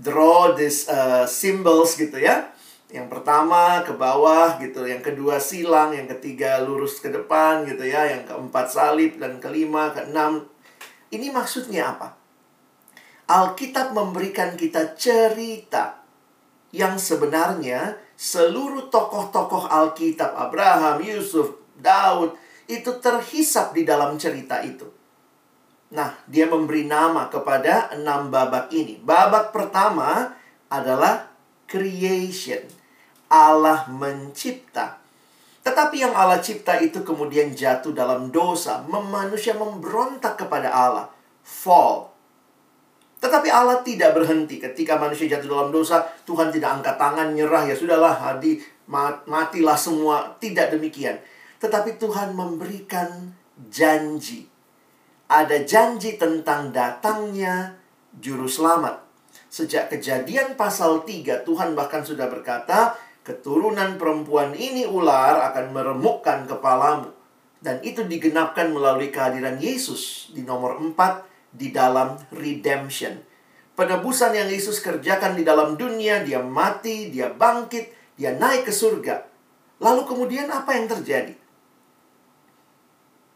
draw 0.00 0.56
this 0.56 0.88
uh, 0.88 1.28
symbols 1.28 1.94
gitu 2.00 2.16
ya. 2.16 2.48
Yang 2.90 3.06
pertama 3.06 3.86
ke 3.86 3.94
bawah 3.94 4.58
gitu, 4.58 4.82
yang 4.82 4.98
kedua 4.98 5.38
silang, 5.38 5.94
yang 5.94 6.10
ketiga 6.10 6.58
lurus 6.58 6.98
ke 6.98 7.06
depan 7.06 7.62
gitu 7.62 7.86
ya, 7.86 8.02
yang 8.08 8.26
keempat 8.26 8.66
salib 8.66 9.14
dan 9.22 9.38
kelima, 9.38 9.94
keenam. 9.94 10.42
Ini 11.14 11.30
maksudnya 11.30 11.94
apa? 11.94 12.18
Alkitab 13.30 13.94
memberikan 13.94 14.58
kita 14.58 14.98
cerita 14.98 15.99
yang 16.70 16.98
sebenarnya 16.98 17.98
seluruh 18.14 18.90
tokoh-tokoh 18.90 19.66
Alkitab 19.66 20.34
Abraham, 20.34 21.02
Yusuf, 21.02 21.58
Daud 21.78 22.36
itu 22.70 22.90
terhisap 23.02 23.74
di 23.74 23.82
dalam 23.82 24.14
cerita 24.20 24.62
itu. 24.62 24.86
Nah, 25.90 26.14
dia 26.30 26.46
memberi 26.46 26.86
nama 26.86 27.26
kepada 27.26 27.90
enam 27.90 28.30
babak 28.30 28.70
ini. 28.70 29.02
Babak 29.02 29.50
pertama 29.50 30.38
adalah 30.70 31.26
creation. 31.66 32.62
Allah 33.26 33.90
mencipta. 33.90 35.02
Tetapi 35.62 36.02
yang 36.02 36.14
Allah 36.14 36.42
cipta 36.42 36.78
itu 36.82 37.02
kemudian 37.02 37.54
jatuh 37.54 37.94
dalam 37.94 38.30
dosa. 38.30 38.82
Manusia 38.86 39.54
memberontak 39.54 40.38
kepada 40.38 40.70
Allah. 40.70 41.06
Fall. 41.42 42.09
Tetapi 43.20 43.48
Allah 43.52 43.84
tidak 43.84 44.16
berhenti. 44.16 44.56
Ketika 44.56 44.96
manusia 44.96 45.28
jatuh 45.28 45.48
dalam 45.48 45.68
dosa, 45.68 46.08
Tuhan 46.24 46.48
tidak 46.48 46.80
angkat 46.80 46.96
tangan, 46.96 47.36
nyerah. 47.36 47.68
Ya 47.68 47.76
sudahlah, 47.76 48.16
hadi, 48.16 48.64
matilah 49.28 49.76
semua. 49.76 50.40
Tidak 50.40 50.72
demikian. 50.72 51.20
Tetapi 51.60 52.00
Tuhan 52.00 52.32
memberikan 52.32 53.36
janji 53.68 54.50
ada 55.30 55.62
janji 55.62 56.18
tentang 56.18 56.74
datangnya 56.74 57.78
juru 58.18 58.50
selamat. 58.50 58.98
Sejak 59.46 59.86
kejadian 59.94 60.58
pasal 60.58 61.06
3, 61.06 61.46
Tuhan 61.46 61.78
bahkan 61.78 62.02
sudah 62.02 62.26
berkata, 62.26 62.98
keturunan 63.22 63.94
perempuan 63.94 64.58
ini 64.58 64.90
ular 64.90 65.54
akan 65.54 65.70
meremukkan 65.70 66.50
kepalamu. 66.50 67.14
Dan 67.62 67.78
itu 67.86 68.02
digenapkan 68.02 68.74
melalui 68.74 69.14
kehadiran 69.14 69.62
Yesus 69.62 70.34
di 70.34 70.42
nomor 70.42 70.82
4 70.82 71.29
di 71.50 71.74
dalam 71.74 72.16
redemption. 72.30 73.18
Penebusan 73.74 74.36
yang 74.36 74.48
Yesus 74.50 74.82
kerjakan 74.84 75.34
di 75.34 75.42
dalam 75.46 75.74
dunia, 75.74 76.20
dia 76.20 76.42
mati, 76.44 77.08
dia 77.08 77.32
bangkit, 77.32 78.16
dia 78.18 78.36
naik 78.36 78.68
ke 78.68 78.72
surga. 78.74 79.24
Lalu 79.80 80.02
kemudian 80.04 80.52
apa 80.52 80.76
yang 80.76 80.84
terjadi? 80.84 81.32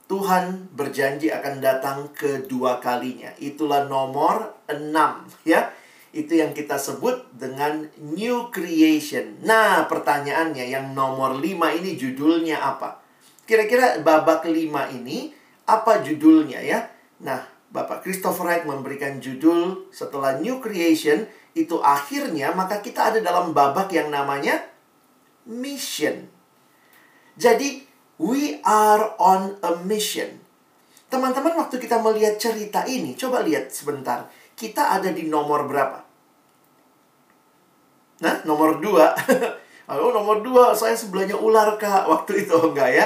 Tuhan 0.05 0.69
berjanji 0.77 1.33
akan 1.33 1.65
datang 1.65 2.13
kedua 2.13 2.77
kalinya. 2.77 3.33
Itulah 3.41 3.89
nomor 3.89 4.53
enam, 4.69 5.25
ya. 5.49 5.73
Itu 6.15 6.37
yang 6.37 6.53
kita 6.53 6.77
sebut 6.77 7.33
dengan 7.35 7.89
new 7.99 8.53
creation. 8.53 9.41
Nah, 9.43 9.89
pertanyaannya 9.89 10.69
yang 10.69 10.93
nomor 10.93 11.41
lima 11.41 11.73
ini 11.73 11.97
judulnya 11.97 12.61
apa? 12.61 13.01
Kira-kira 13.49 13.99
babak 14.05 14.45
lima 14.47 14.87
ini 14.93 15.33
apa 15.65 16.05
judulnya 16.05 16.61
ya? 16.61 16.87
Nah, 17.25 17.54
Bapak 17.75 18.07
Christopher 18.07 18.47
Wright 18.47 18.63
memberikan 18.63 19.19
judul 19.19 19.91
setelah 19.91 20.39
new 20.39 20.63
creation 20.63 21.27
itu 21.59 21.83
akhirnya 21.83 22.55
maka 22.55 22.79
kita 22.79 23.11
ada 23.11 23.19
dalam 23.19 23.51
babak 23.51 23.91
yang 23.91 24.15
namanya 24.15 24.63
mission. 25.43 26.31
Jadi 27.35 27.95
We 28.15 28.63
are 28.63 29.19
on 29.19 29.59
a 29.59 29.75
mission. 29.83 30.39
Teman-teman, 31.11 31.59
waktu 31.59 31.83
kita 31.83 31.99
melihat 31.99 32.39
cerita 32.39 32.87
ini, 32.87 33.19
coba 33.19 33.43
lihat 33.43 33.75
sebentar. 33.75 34.31
Kita 34.55 34.95
ada 34.95 35.11
di 35.11 35.27
nomor 35.27 35.67
berapa? 35.67 35.99
Nah, 38.23 38.43
nomor 38.47 38.79
dua. 38.79 39.15
Oh, 39.85 40.17
nomor 40.17 40.41
dua, 40.41 40.73
saya 40.73 40.97
sebelahnya 40.97 41.37
ular, 41.37 41.77
Kak. 41.77 42.09
Waktu 42.09 42.49
itu 42.49 42.57
enggak 42.57 42.89
ya? 42.89 43.05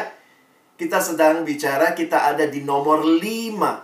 Kita 0.79 1.03
sedang 1.03 1.43
bicara, 1.43 1.91
kita 1.91 2.31
ada 2.31 2.47
di 2.47 2.63
nomor 2.63 3.03
lima. 3.03 3.83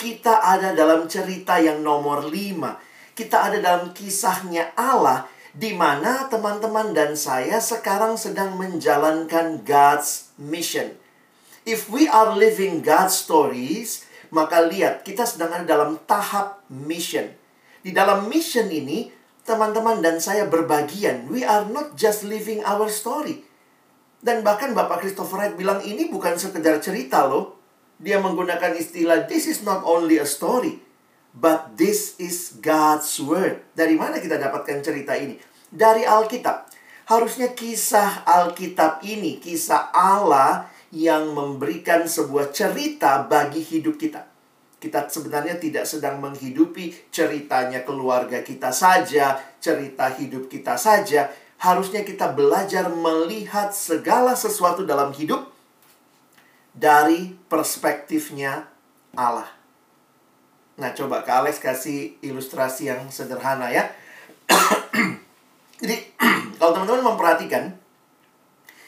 Kita 0.00 0.40
ada 0.40 0.72
dalam 0.72 1.04
cerita 1.12 1.60
yang 1.60 1.84
nomor 1.84 2.24
lima. 2.24 2.80
Kita 3.12 3.52
ada 3.52 3.60
dalam 3.60 3.92
kisahnya 3.92 4.72
Allah 4.72 5.28
di 5.52 5.76
mana 5.76 6.24
teman-teman 6.24 6.96
dan 6.96 7.12
saya 7.20 7.60
sekarang 7.60 8.16
sedang 8.16 8.56
menjalankan 8.56 9.60
God's 9.60 10.32
mission. 10.40 10.96
If 11.68 11.92
we 11.92 12.08
are 12.08 12.32
living 12.32 12.80
God's 12.80 13.20
stories, 13.20 14.08
maka 14.32 14.64
lihat 14.64 15.04
kita 15.04 15.28
sedang 15.28 15.52
ada 15.52 15.68
dalam 15.68 16.00
tahap 16.08 16.64
mission. 16.72 17.28
Di 17.84 17.92
dalam 17.92 18.24
mission 18.32 18.72
ini, 18.72 19.12
teman-teman 19.44 20.00
dan 20.00 20.16
saya 20.16 20.48
berbagian. 20.48 21.28
We 21.28 21.44
are 21.44 21.68
not 21.68 22.00
just 22.00 22.24
living 22.24 22.64
our 22.64 22.88
story. 22.88 23.44
Dan 24.24 24.40
bahkan 24.40 24.72
Bapak 24.72 25.04
Christopher 25.04 25.44
Wright 25.44 25.52
bilang 25.60 25.84
ini 25.84 26.08
bukan 26.08 26.40
sekedar 26.40 26.80
cerita 26.80 27.28
loh. 27.28 27.59
Dia 28.00 28.16
menggunakan 28.18 28.74
istilah 28.80 29.28
this 29.28 29.44
is 29.44 29.60
not 29.60 29.84
only 29.84 30.16
a 30.16 30.24
story 30.24 30.80
But 31.30 31.78
this 31.78 32.18
is 32.18 32.58
God's 32.58 33.14
word. 33.22 33.62
Dari 33.70 33.94
mana 33.94 34.18
kita 34.18 34.34
dapatkan 34.34 34.82
cerita 34.82 35.14
ini? 35.14 35.38
Dari 35.70 36.02
Alkitab. 36.02 36.66
Harusnya 37.06 37.54
kisah 37.54 38.26
Alkitab 38.26 39.02
ini, 39.06 39.38
kisah 39.38 39.94
Allah 39.94 40.66
yang 40.90 41.34
memberikan 41.34 42.06
sebuah 42.06 42.50
cerita 42.50 43.26
bagi 43.26 43.62
hidup 43.62 43.98
kita. 43.98 44.26
Kita 44.80 45.06
sebenarnya 45.06 45.58
tidak 45.58 45.86
sedang 45.86 46.18
menghidupi 46.18 47.10
ceritanya 47.14 47.86
keluarga 47.86 48.42
kita 48.42 48.74
saja, 48.74 49.38
cerita 49.62 50.10
hidup 50.10 50.50
kita 50.50 50.74
saja. 50.74 51.30
Harusnya 51.60 52.02
kita 52.02 52.32
belajar 52.32 52.90
melihat 52.90 53.70
segala 53.70 54.34
sesuatu 54.34 54.82
dalam 54.82 55.12
hidup 55.14 55.52
dari 56.74 57.34
perspektifnya 57.50 58.66
Allah. 59.14 59.48
Nah, 60.80 60.96
coba 60.96 61.20
Kak 61.20 61.44
Alex 61.44 61.60
kasih 61.60 62.16
ilustrasi 62.24 62.88
yang 62.88 63.10
sederhana 63.12 63.68
ya. 63.68 63.84
Jadi, 65.82 65.96
kalau 66.56 66.72
teman-teman 66.72 67.12
memperhatikan, 67.14 67.76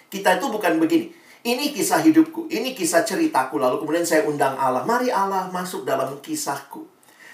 kita 0.09 0.41
itu 0.41 0.47
bukan 0.49 0.81
begini. 0.81 1.13
Ini 1.43 1.75
kisah 1.75 1.99
hidupku, 2.07 2.47
ini 2.55 2.71
kisah 2.71 3.03
ceritaku, 3.03 3.59
lalu 3.59 3.83
kemudian 3.83 4.07
saya 4.07 4.23
undang 4.31 4.55
Allah. 4.55 4.87
Mari 4.87 5.11
Allah 5.11 5.51
masuk 5.51 5.83
dalam 5.83 6.23
kisahku. 6.23 6.87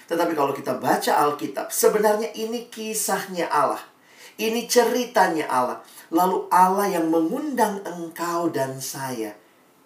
Tetapi 0.09 0.33
kalau 0.33 0.49
kita 0.49 0.81
baca 0.81 1.21
Alkitab, 1.29 1.69
sebenarnya 1.69 2.33
ini 2.33 2.65
kisahnya 2.73 3.45
Allah. 3.53 3.79
Ini 4.41 4.65
ceritanya 4.65 5.45
Allah. 5.45 5.85
Lalu 6.09 6.49
Allah 6.49 6.89
yang 6.89 7.13
mengundang 7.13 7.85
engkau 7.85 8.49
dan 8.49 8.81
saya 8.81 9.37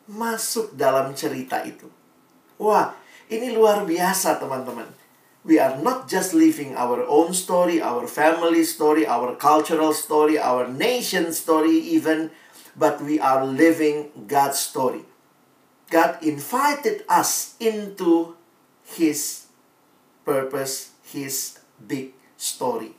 masuk 0.10 0.76
dalam 0.76 1.16
cerita 1.16 1.64
itu. 1.64 1.88
Wah, 2.60 2.96
ini 3.32 3.56
luar 3.56 3.88
biasa, 3.88 4.40
teman-teman. 4.40 4.88
We 5.44 5.60
are 5.60 5.76
not 5.84 6.08
just 6.08 6.32
living 6.32 6.72
our 6.80 7.04
own 7.04 7.36
story, 7.36 7.84
our 7.84 8.08
family 8.08 8.64
story, 8.64 9.04
our 9.04 9.36
cultural 9.36 9.92
story, 9.92 10.40
our 10.40 10.72
nation 10.72 11.36
story, 11.36 11.84
even, 11.92 12.32
but 12.80 13.04
we 13.04 13.20
are 13.20 13.44
living 13.44 14.08
God's 14.24 14.64
story. 14.64 15.04
God 15.92 16.24
invited 16.24 17.04
us 17.12 17.60
into 17.60 18.40
His 18.88 19.52
purpose, 20.24 20.96
His 21.04 21.60
big 21.76 22.16
story. 22.40 22.96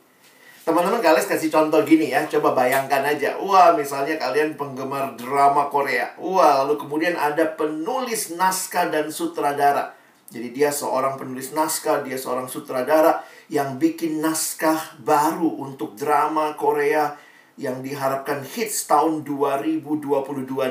Teman-teman 0.65 1.05
kalian 1.05 1.29
kasih 1.29 1.53
contoh 1.53 1.85
gini 1.85 2.09
ya, 2.09 2.25
coba 2.25 2.57
bayangkan 2.57 3.05
aja. 3.05 3.37
Wah, 3.37 3.77
misalnya 3.77 4.17
kalian 4.17 4.57
penggemar 4.57 5.13
drama 5.15 5.69
Korea. 5.69 6.17
Wah, 6.17 6.65
lalu 6.65 6.81
kemudian 6.81 7.21
ada 7.21 7.45
penulis 7.53 8.33
naskah 8.33 8.89
dan 8.89 9.13
sutradara 9.13 9.93
jadi 10.35 10.51
dia 10.51 10.71
seorang 10.75 11.15
penulis 11.15 11.55
naskah, 11.55 12.03
dia 12.03 12.19
seorang 12.19 12.51
sutradara 12.51 13.23
yang 13.47 13.79
bikin 13.79 14.19
naskah 14.19 14.99
baru 14.99 15.47
untuk 15.63 15.95
drama 15.95 16.59
Korea 16.59 17.15
yang 17.55 17.85
diharapkan 17.85 18.43
hits 18.43 18.91
tahun 18.91 19.23
2022 19.23 20.03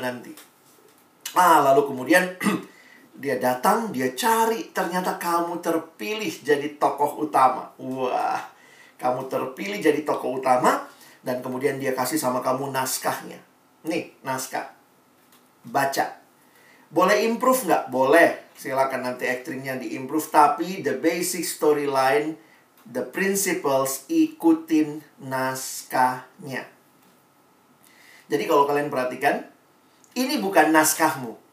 nanti. 0.03 0.35
Ah, 1.37 1.63
lalu 1.63 1.87
kemudian 1.87 2.27
Dia 3.13 3.37
datang, 3.37 3.93
dia 3.93 4.09
cari, 4.17 4.73
ternyata 4.73 5.21
kamu 5.21 5.61
terpilih 5.61 6.33
jadi 6.41 6.81
tokoh 6.81 7.21
utama. 7.21 7.69
Wah, 7.77 8.41
kamu 9.03 9.27
terpilih 9.27 9.83
jadi 9.83 10.07
tokoh 10.07 10.39
utama, 10.39 10.87
dan 11.19 11.43
kemudian 11.43 11.75
dia 11.75 11.91
kasih 11.91 12.15
sama 12.15 12.39
kamu 12.39 12.71
naskahnya. 12.71 13.43
Nih, 13.83 14.15
naskah. 14.23 14.71
Baca. 15.67 16.23
Boleh 16.87 17.27
improve 17.27 17.67
nggak? 17.67 17.91
Boleh. 17.91 18.55
Silakan 18.55 19.03
nanti 19.03 19.27
actingnya 19.27 19.75
diimprove. 19.75 20.31
Tapi 20.31 20.79
the 20.79 20.95
basic 20.95 21.43
storyline, 21.43 22.39
the 22.87 23.03
principles, 23.03 24.07
ikutin 24.07 25.03
naskahnya. 25.19 26.63
Jadi 28.31 28.43
kalau 28.47 28.63
kalian 28.63 28.87
perhatikan, 28.87 29.43
ini 30.15 30.39
bukan 30.39 30.71
naskahmu 30.71 31.43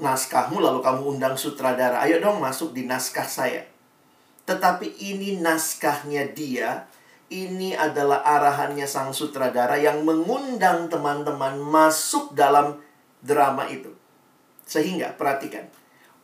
naskahmu 0.00 0.58
lalu 0.58 0.80
kamu 0.80 1.16
undang 1.16 1.36
sutradara. 1.36 2.00
Ayo 2.02 2.18
dong 2.18 2.40
masuk 2.40 2.72
di 2.72 2.88
naskah 2.88 3.28
saya. 3.28 3.68
Tetapi 4.44 5.00
ini 5.00 5.38
naskahnya 5.40 6.30
dia. 6.32 6.86
Ini 7.30 7.78
adalah 7.78 8.26
arahannya 8.26 8.90
sang 8.90 9.14
sutradara 9.14 9.78
yang 9.78 10.02
mengundang 10.02 10.90
teman-teman 10.90 11.62
masuk 11.62 12.34
dalam 12.34 12.82
drama 13.22 13.70
itu. 13.70 13.94
Sehingga 14.66 15.14
perhatikan, 15.14 15.70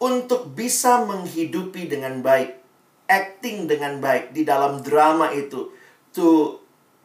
untuk 0.02 0.50
bisa 0.50 1.06
menghidupi 1.06 1.86
dengan 1.86 2.26
baik, 2.26 2.58
acting 3.06 3.70
dengan 3.70 4.02
baik 4.02 4.34
di 4.34 4.42
dalam 4.42 4.82
drama 4.82 5.30
itu, 5.30 5.70
to 6.10 6.58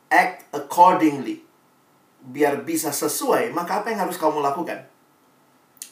act 0.09 0.49
accordingly, 0.49 1.45
biar 2.25 2.65
bisa 2.65 2.89
sesuai, 2.89 3.53
maka 3.53 3.85
apa 3.85 3.93
yang 3.93 4.09
harus 4.09 4.17
kamu 4.17 4.41
lakukan? 4.41 4.89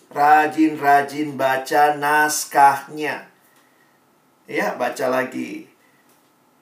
rajin-rajin 0.09 1.38
baca 1.38 1.95
naskahnya. 1.95 3.28
Ya, 4.49 4.73
baca 4.73 5.13
lagi. 5.13 5.69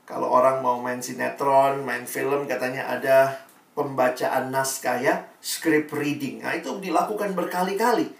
Kalau 0.03 0.27
orang 0.27 0.59
mau 0.59 0.83
main 0.83 0.99
sinetron, 0.99 1.87
main 1.87 2.03
film, 2.03 2.43
katanya 2.43 2.83
ada 2.83 3.47
pembacaan 3.79 4.51
naskah 4.51 4.99
ya, 4.99 5.23
script 5.39 5.95
reading. 5.95 6.43
Nah, 6.43 6.51
itu 6.59 6.67
dilakukan 6.83 7.31
berkali-kali. 7.31 8.11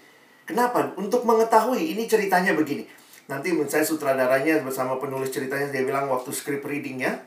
Kenapa? 0.48 0.96
Untuk 0.96 1.28
mengetahui 1.28 1.92
ini 1.92 2.08
ceritanya 2.08 2.56
begini. 2.56 2.88
Nanti 3.28 3.52
saya 3.68 3.84
sutradaranya 3.84 4.64
bersama 4.64 4.96
penulis 4.96 5.28
ceritanya 5.28 5.68
dia 5.68 5.84
bilang 5.84 6.08
waktu 6.08 6.32
script 6.32 6.64
reading 6.64 7.04
ya. 7.04 7.20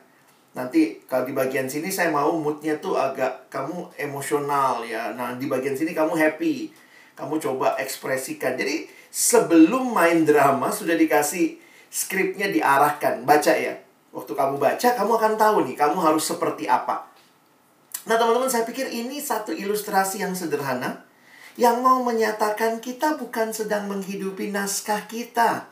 Nanti 0.57 0.97
kalau 1.05 1.29
di 1.29 1.37
bagian 1.37 1.69
sini 1.69 1.93
saya 1.93 2.09
mau 2.09 2.33
moodnya 2.33 2.81
tuh 2.81 2.97
agak 2.97 3.53
kamu 3.53 3.93
emosional 4.01 4.81
ya. 4.81 5.13
Nah 5.13 5.37
di 5.37 5.45
bagian 5.45 5.77
sini 5.77 5.93
kamu 5.93 6.17
happy 6.17 6.73
kamu 7.13 7.37
coba 7.37 7.77
ekspresikan. 7.77 8.57
Jadi 8.57 8.89
sebelum 9.13 9.93
main 9.93 10.25
drama 10.25 10.73
sudah 10.73 10.97
dikasih 10.97 11.60
skripnya 11.91 12.47
diarahkan. 12.47 13.27
Baca 13.27 13.53
ya. 13.53 13.75
Waktu 14.11 14.31
kamu 14.35 14.55
baca, 14.59 14.87
kamu 14.95 15.11
akan 15.15 15.33
tahu 15.39 15.57
nih, 15.67 15.75
kamu 15.79 15.95
harus 15.99 16.23
seperti 16.27 16.67
apa. 16.67 17.07
Nah 18.07 18.15
teman-teman, 18.19 18.51
saya 18.51 18.67
pikir 18.67 18.91
ini 18.91 19.21
satu 19.21 19.55
ilustrasi 19.55 20.23
yang 20.23 20.33
sederhana. 20.35 21.05
Yang 21.59 21.83
mau 21.83 21.99
menyatakan 22.03 22.79
kita 22.79 23.19
bukan 23.19 23.51
sedang 23.51 23.87
menghidupi 23.91 24.51
naskah 24.51 25.03
kita. 25.07 25.67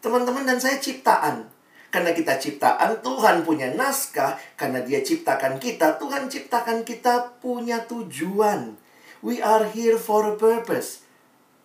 Teman-teman 0.00 0.48
dan 0.48 0.58
saya 0.58 0.80
ciptaan. 0.80 1.48
Karena 1.92 2.16
kita 2.16 2.40
ciptaan, 2.40 3.04
Tuhan 3.04 3.44
punya 3.44 3.68
naskah. 3.76 4.40
Karena 4.56 4.80
dia 4.80 5.04
ciptakan 5.04 5.60
kita, 5.60 6.00
Tuhan 6.00 6.32
ciptakan 6.32 6.84
kita 6.84 7.40
punya 7.44 7.84
tujuan. 7.84 8.80
We 9.20 9.44
are 9.44 9.68
here 9.68 10.00
for 10.00 10.24
a 10.28 10.34
purpose. 10.34 11.04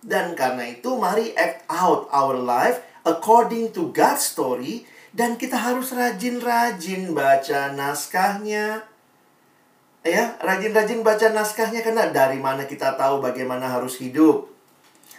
Dan 0.03 0.37
karena 0.37 0.71
itu 0.71 0.93
mari 0.99 1.33
act 1.33 1.65
out 1.71 2.11
our 2.13 2.37
life 2.37 2.83
according 3.07 3.71
to 3.71 3.95
God's 3.95 4.27
story 4.35 4.83
dan 5.15 5.39
kita 5.39 5.55
harus 5.55 5.95
rajin-rajin 5.95 7.15
baca 7.15 7.71
naskahnya. 7.71 8.83
Ya, 10.03 10.35
rajin-rajin 10.39 11.01
baca 11.01 11.31
naskahnya 11.31 11.81
karena 11.81 12.11
dari 12.11 12.37
mana 12.37 12.67
kita 12.67 12.99
tahu 12.99 13.23
bagaimana 13.23 13.71
harus 13.71 13.97
hidup. 13.97 14.51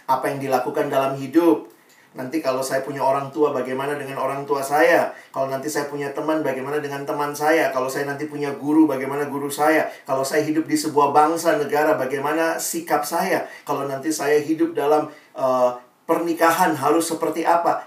Apa 0.05 0.33
yang 0.33 0.39
dilakukan 0.39 0.87
dalam 0.87 1.17
hidup. 1.17 1.69
Nanti 2.17 2.41
kalau 2.41 2.65
saya 2.65 2.81
punya 2.81 3.05
orang 3.05 3.29
tua, 3.29 3.53
bagaimana 3.53 3.93
dengan 3.93 4.17
orang 4.17 4.41
tua 4.41 4.65
saya? 4.65 5.13
Kalau 5.29 5.45
nanti 5.45 5.69
saya 5.69 5.85
punya 5.85 6.09
teman, 6.09 6.41
bagaimana 6.41 6.81
dengan 6.81 7.05
teman 7.05 7.37
saya? 7.37 7.69
Kalau 7.69 7.85
saya 7.85 8.09
nanti 8.09 8.25
punya 8.25 8.49
guru, 8.57 8.89
bagaimana 8.89 9.29
guru 9.29 9.45
saya? 9.45 9.85
Kalau 10.09 10.25
saya 10.25 10.41
hidup 10.41 10.65
di 10.65 10.73
sebuah 10.73 11.13
bangsa, 11.13 11.61
negara, 11.61 11.93
bagaimana 11.93 12.57
sikap 12.57 13.05
saya? 13.05 13.45
Kalau 13.61 13.85
nanti 13.85 14.09
saya 14.09 14.41
hidup 14.41 14.73
dalam 14.73 15.05
uh, 15.37 15.77
pernikahan, 16.09 16.73
harus 16.73 17.13
seperti 17.13 17.45
apa? 17.45 17.85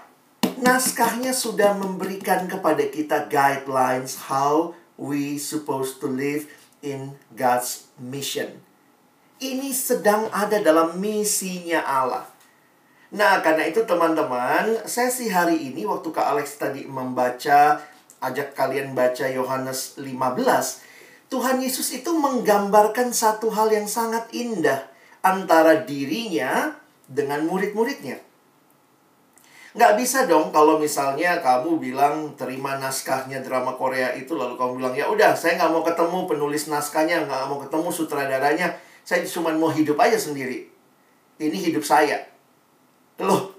Naskahnya 0.63 1.35
sudah 1.35 1.75
memberikan 1.75 2.47
kepada 2.47 2.87
kita 2.87 3.27
guidelines 3.27 4.31
how 4.31 4.71
we 4.95 5.35
supposed 5.35 5.99
to 5.99 6.07
live 6.07 6.47
in 6.79 7.19
God's 7.35 7.91
mission. 7.99 8.63
Ini 9.43 9.75
sedang 9.75 10.31
ada 10.31 10.63
dalam 10.63 10.95
misinya 11.03 11.83
Allah. 11.83 12.23
Nah, 13.11 13.43
karena 13.43 13.67
itu 13.67 13.83
teman-teman, 13.83 14.87
sesi 14.87 15.27
hari 15.27 15.59
ini 15.59 15.83
waktu 15.83 16.07
Kak 16.07 16.31
Alex 16.31 16.55
tadi 16.55 16.87
membaca, 16.87 17.83
ajak 18.23 18.55
kalian 18.55 18.95
baca 18.95 19.27
Yohanes 19.27 19.99
15, 19.99 21.27
Tuhan 21.27 21.59
Yesus 21.59 21.91
itu 21.91 22.15
menggambarkan 22.15 23.11
satu 23.11 23.51
hal 23.51 23.67
yang 23.75 23.85
sangat 23.85 24.31
indah 24.31 24.87
antara 25.19 25.83
dirinya 25.83 26.79
dengan 27.07 27.43
murid-muridnya. 27.47 28.19
Nggak 29.73 29.93
bisa 29.97 30.29
dong 30.29 30.53
kalau 30.53 30.77
misalnya 30.77 31.41
kamu 31.41 31.81
bilang 31.81 32.37
terima 32.37 32.77
naskahnya 32.77 33.41
drama 33.41 33.73
Korea 33.73 34.13
itu 34.13 34.37
lalu 34.37 34.53
kamu 34.53 34.71
bilang 34.77 34.93
ya 34.93 35.09
udah 35.09 35.33
saya 35.33 35.57
nggak 35.57 35.71
mau 35.73 35.81
ketemu 35.81 36.17
penulis 36.29 36.69
naskahnya 36.69 37.25
nggak 37.25 37.49
mau 37.49 37.57
ketemu 37.57 37.89
sutradaranya 37.89 38.77
saya 39.01 39.25
cuma 39.25 39.49
mau 39.57 39.73
hidup 39.73 39.97
aja 39.97 40.13
sendiri 40.13 40.69
ini 41.41 41.57
hidup 41.57 41.81
saya 41.81 42.21
Loh, 43.21 43.53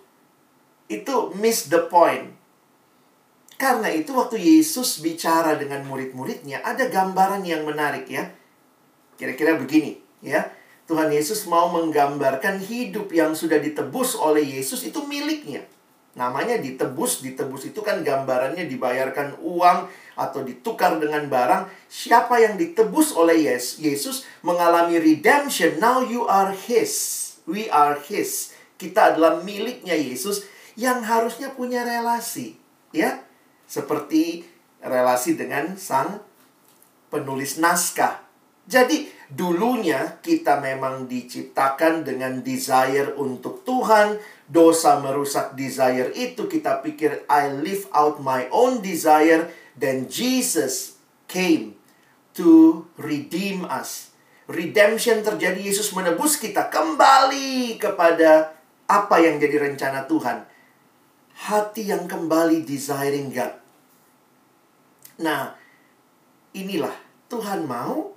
itu 0.90 1.30
miss 1.38 1.70
the 1.70 1.86
point. 1.86 2.34
Karena 3.54 3.86
itu 3.94 4.10
waktu 4.10 4.42
Yesus 4.42 4.98
bicara 4.98 5.54
dengan 5.54 5.86
murid-muridnya, 5.86 6.66
ada 6.66 6.90
gambaran 6.90 7.46
yang 7.46 7.62
menarik 7.62 8.10
ya. 8.10 8.34
Kira-kira 9.14 9.54
begini 9.54 9.94
ya. 10.26 10.42
Tuhan 10.84 11.08
Yesus 11.08 11.48
mau 11.48 11.72
menggambarkan 11.72 12.60
hidup 12.60 13.08
yang 13.10 13.32
sudah 13.32 13.56
ditebus 13.56 14.16
oleh 14.20 14.44
Yesus 14.44 14.84
itu 14.84 15.00
miliknya. 15.08 15.64
Namanya 16.14 16.60
ditebus, 16.60 17.24
ditebus 17.26 17.74
itu 17.74 17.80
kan 17.82 18.04
gambarannya 18.06 18.70
dibayarkan 18.70 19.40
uang 19.42 19.90
atau 20.14 20.40
ditukar 20.46 21.02
dengan 21.02 21.26
barang. 21.26 21.66
Siapa 21.90 22.38
yang 22.38 22.54
ditebus 22.54 23.16
oleh 23.18 23.58
Yesus 23.58 24.28
mengalami 24.46 25.02
redemption, 25.02 25.82
now 25.82 26.04
you 26.04 26.28
are 26.28 26.54
his. 26.54 27.20
We 27.44 27.66
are 27.68 27.98
his 27.98 28.54
kita 28.84 29.14
adalah 29.14 29.40
miliknya 29.40 29.94
Yesus 29.94 30.44
yang 30.74 31.06
harusnya 31.06 31.54
punya 31.54 31.86
relasi, 31.86 32.58
ya. 32.90 33.22
Seperti 33.64 34.44
relasi 34.82 35.38
dengan 35.38 35.78
sang 35.78 36.20
penulis 37.08 37.56
naskah. 37.62 38.20
Jadi, 38.66 39.08
dulunya 39.32 40.20
kita 40.20 40.60
memang 40.60 41.08
diciptakan 41.08 42.04
dengan 42.04 42.44
desire 42.44 43.16
untuk 43.16 43.64
Tuhan, 43.64 44.20
dosa 44.48 45.00
merusak 45.00 45.56
desire 45.56 46.12
itu, 46.12 46.44
kita 46.44 46.84
pikir 46.84 47.24
I 47.28 47.52
live 47.52 47.88
out 47.96 48.20
my 48.20 48.48
own 48.52 48.84
desire, 48.84 49.48
then 49.76 50.06
Jesus 50.06 51.00
came 51.28 51.76
to 52.36 52.84
redeem 53.00 53.64
us. 53.66 54.12
Redemption 54.44 55.24
terjadi, 55.24 55.56
Yesus 55.56 55.90
menebus 55.96 56.36
kita 56.36 56.68
kembali 56.68 57.80
kepada 57.80 58.52
apa 58.84 59.16
yang 59.24 59.40
jadi 59.40 59.72
rencana 59.72 60.04
Tuhan? 60.04 60.44
Hati 61.34 61.90
yang 61.90 62.04
kembali 62.04 62.62
desiring 62.62 63.32
God. 63.32 63.52
Nah, 65.24 65.56
inilah 66.54 66.94
Tuhan 67.26 67.66
mau 67.66 68.13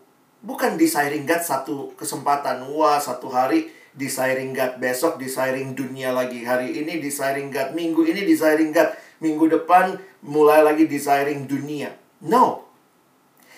bukan 0.48 0.80
desiring 0.80 1.28
God 1.28 1.44
satu 1.44 1.92
kesempatan. 2.00 2.64
Wah, 2.72 3.04
satu 3.04 3.28
hari 3.28 3.68
desiring 3.92 4.56
God, 4.56 4.80
besok 4.80 5.20
desiring 5.20 5.76
dunia 5.76 6.16
lagi. 6.16 6.48
Hari 6.48 6.72
ini 6.80 7.04
desiring 7.04 7.52
God, 7.52 7.76
minggu 7.76 8.08
ini 8.08 8.24
desiring 8.24 8.72
God, 8.72 8.96
minggu 9.20 9.52
depan 9.60 10.00
mulai 10.24 10.64
lagi 10.64 10.88
desiring 10.88 11.44
dunia. 11.44 11.92
No. 12.24 12.64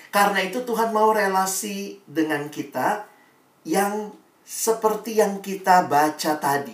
Karena 0.10 0.42
itu 0.42 0.66
Tuhan 0.66 0.90
mau 0.90 1.14
relasi 1.14 2.02
dengan 2.10 2.50
kita 2.50 3.06
yang 3.62 4.10
seperti 4.42 5.22
yang 5.22 5.46
kita 5.46 5.86
baca 5.86 6.42
tadi. 6.42 6.74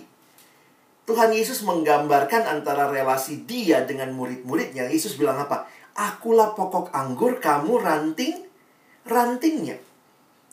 Tuhan 1.04 1.30
Yesus 1.36 1.60
menggambarkan 1.62 2.48
antara 2.48 2.88
relasi 2.88 3.44
dia 3.44 3.84
dengan 3.84 4.16
murid-muridnya. 4.16 4.88
Yesus 4.88 5.20
bilang 5.20 5.38
apa? 5.38 5.68
Akulah 5.92 6.56
pokok 6.56 6.90
anggur, 6.96 7.38
kamu 7.38 7.78
ranting, 7.78 8.42
rantingnya. 9.04 9.76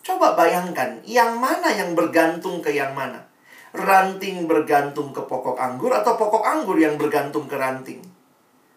Coba 0.03 0.35
bayangkan, 0.35 0.99
yang 1.07 1.39
mana 1.39 1.71
yang 1.71 1.95
bergantung 1.95 2.59
ke 2.59 2.75
yang 2.75 2.91
mana? 2.91 3.33
ranting 3.73 4.45
bergantung 4.45 5.09
ke 5.09 5.25
pokok 5.25 5.57
anggur 5.57 5.89
atau 5.89 6.13
pokok 6.13 6.45
anggur 6.45 6.77
yang 6.77 6.95
bergantung 6.95 7.49
ke 7.49 7.57
ranting? 7.57 7.99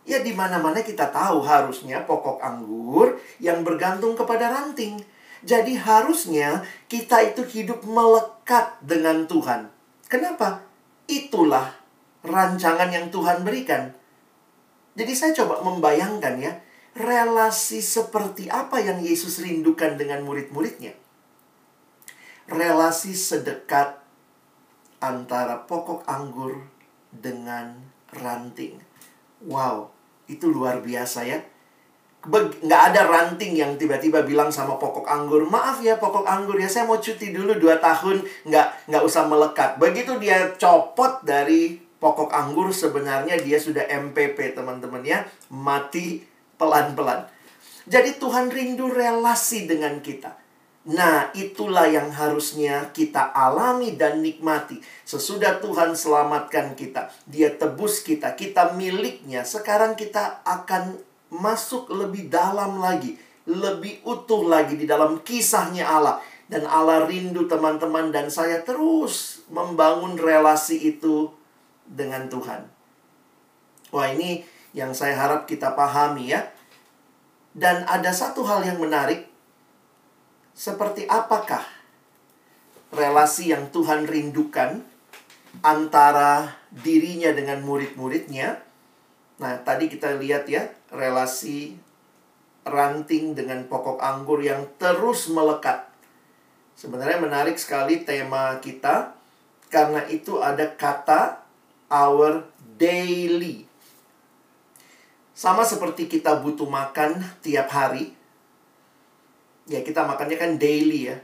Ya 0.08 0.24
di 0.24 0.32
mana-mana 0.32 0.80
kita 0.80 1.12
tahu 1.12 1.44
harusnya 1.44 2.08
pokok 2.08 2.40
anggur 2.40 3.20
yang 3.36 3.60
bergantung 3.60 4.16
kepada 4.16 4.48
ranting. 4.48 4.96
Jadi 5.44 5.76
harusnya 5.76 6.64
kita 6.88 7.22
itu 7.22 7.44
hidup 7.44 7.84
melekat 7.84 8.80
dengan 8.80 9.28
Tuhan. 9.28 9.68
Kenapa? 10.08 10.64
Itulah 11.06 11.76
rancangan 12.24 12.88
yang 12.88 13.12
Tuhan 13.12 13.44
berikan. 13.44 13.92
Jadi 14.96 15.12
saya 15.12 15.36
coba 15.36 15.60
membayangkan 15.60 16.40
ya, 16.40 16.56
relasi 16.96 17.84
seperti 17.84 18.48
apa 18.48 18.80
yang 18.80 19.04
Yesus 19.04 19.44
rindukan 19.44 20.00
dengan 20.00 20.24
murid-muridnya. 20.24 21.05
Relasi 22.46 23.12
sedekat 23.12 23.98
antara 25.02 25.66
pokok 25.66 26.06
anggur 26.06 26.62
dengan 27.10 27.74
ranting. 28.14 28.78
Wow, 29.44 29.90
itu 30.30 30.48
luar 30.48 30.80
biasa 30.80 31.26
ya. 31.26 31.42
Nggak 32.26 32.82
ada 32.90 33.06
ranting 33.06 33.54
yang 33.54 33.78
tiba-tiba 33.78 34.26
bilang 34.26 34.50
sama 34.50 34.74
pokok 34.78 35.06
anggur, 35.06 35.46
maaf 35.46 35.78
ya 35.78 35.94
pokok 35.94 36.26
anggur 36.26 36.58
ya, 36.58 36.66
saya 36.66 36.82
mau 36.82 36.98
cuti 36.98 37.30
dulu 37.30 37.54
2 37.54 37.78
tahun, 37.78 38.18
nggak, 38.50 38.90
nggak 38.90 39.02
usah 39.06 39.30
melekat. 39.30 39.78
Begitu 39.78 40.18
dia 40.18 40.50
copot 40.58 41.22
dari 41.22 41.78
pokok 42.02 42.34
anggur, 42.34 42.74
sebenarnya 42.74 43.38
dia 43.38 43.62
sudah 43.62 43.86
MPP 43.86 44.58
teman-teman 44.58 45.06
ya, 45.06 45.22
mati 45.54 46.26
pelan-pelan. 46.58 47.30
Jadi 47.86 48.18
Tuhan 48.18 48.50
rindu 48.50 48.90
relasi 48.90 49.70
dengan 49.70 50.02
kita. 50.02 50.45
Nah, 50.86 51.34
itulah 51.34 51.90
yang 51.90 52.14
harusnya 52.14 52.94
kita 52.94 53.34
alami 53.34 53.98
dan 53.98 54.22
nikmati. 54.22 54.78
Sesudah 55.02 55.58
Tuhan 55.58 55.98
selamatkan 55.98 56.78
kita, 56.78 57.10
Dia 57.26 57.50
tebus 57.58 58.06
kita, 58.06 58.38
kita 58.38 58.70
miliknya. 58.78 59.42
Sekarang 59.42 59.98
kita 59.98 60.46
akan 60.46 60.94
masuk 61.34 61.90
lebih 61.90 62.30
dalam 62.30 62.78
lagi, 62.78 63.18
lebih 63.50 63.98
utuh 64.06 64.46
lagi 64.46 64.78
di 64.78 64.86
dalam 64.86 65.26
kisahnya 65.26 65.90
Allah. 65.90 66.22
Dan 66.46 66.62
Allah 66.70 67.02
rindu 67.02 67.50
teman-teman 67.50 68.14
dan 68.14 68.30
saya 68.30 68.62
terus 68.62 69.42
membangun 69.50 70.14
relasi 70.14 70.94
itu 70.94 71.34
dengan 71.82 72.30
Tuhan. 72.30 72.62
Wah, 73.90 74.06
ini 74.14 74.46
yang 74.70 74.94
saya 74.94 75.18
harap 75.18 75.50
kita 75.50 75.74
pahami 75.74 76.30
ya. 76.30 76.46
Dan 77.50 77.82
ada 77.90 78.14
satu 78.14 78.46
hal 78.46 78.62
yang 78.62 78.78
menarik 78.78 79.26
seperti 80.56 81.04
apakah 81.04 81.60
relasi 82.88 83.52
yang 83.52 83.68
Tuhan 83.68 84.08
rindukan 84.08 84.80
antara 85.60 86.56
dirinya 86.72 87.28
dengan 87.36 87.60
murid-muridnya. 87.60 88.64
Nah, 89.36 89.60
tadi 89.60 89.92
kita 89.92 90.16
lihat 90.16 90.48
ya, 90.48 90.72
relasi 90.88 91.76
ranting 92.64 93.36
dengan 93.36 93.68
pokok 93.68 94.00
anggur 94.00 94.40
yang 94.40 94.64
terus 94.80 95.28
melekat. 95.28 95.92
Sebenarnya 96.72 97.20
menarik 97.20 97.60
sekali 97.60 98.08
tema 98.08 98.56
kita 98.64 99.12
karena 99.68 100.08
itu 100.08 100.40
ada 100.40 100.72
kata 100.72 101.44
our 101.92 102.48
daily. 102.80 103.68
Sama 105.36 105.68
seperti 105.68 106.08
kita 106.08 106.40
butuh 106.40 106.64
makan 106.64 107.20
tiap 107.44 107.68
hari, 107.68 108.15
ya 109.66 109.82
kita 109.82 110.06
makannya 110.06 110.38
kan 110.38 110.56
daily 110.56 111.10
ya. 111.12 111.16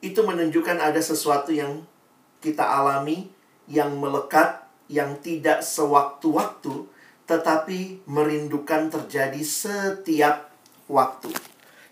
Itu 0.00 0.24
menunjukkan 0.24 0.80
ada 0.80 0.98
sesuatu 1.00 1.52
yang 1.52 1.84
kita 2.40 2.64
alami 2.64 3.28
yang 3.68 4.00
melekat, 4.00 4.64
yang 4.90 5.20
tidak 5.20 5.62
sewaktu-waktu, 5.62 6.88
tetapi 7.28 8.02
merindukan 8.08 8.90
terjadi 8.90 9.38
setiap 9.44 10.50
waktu. 10.90 11.30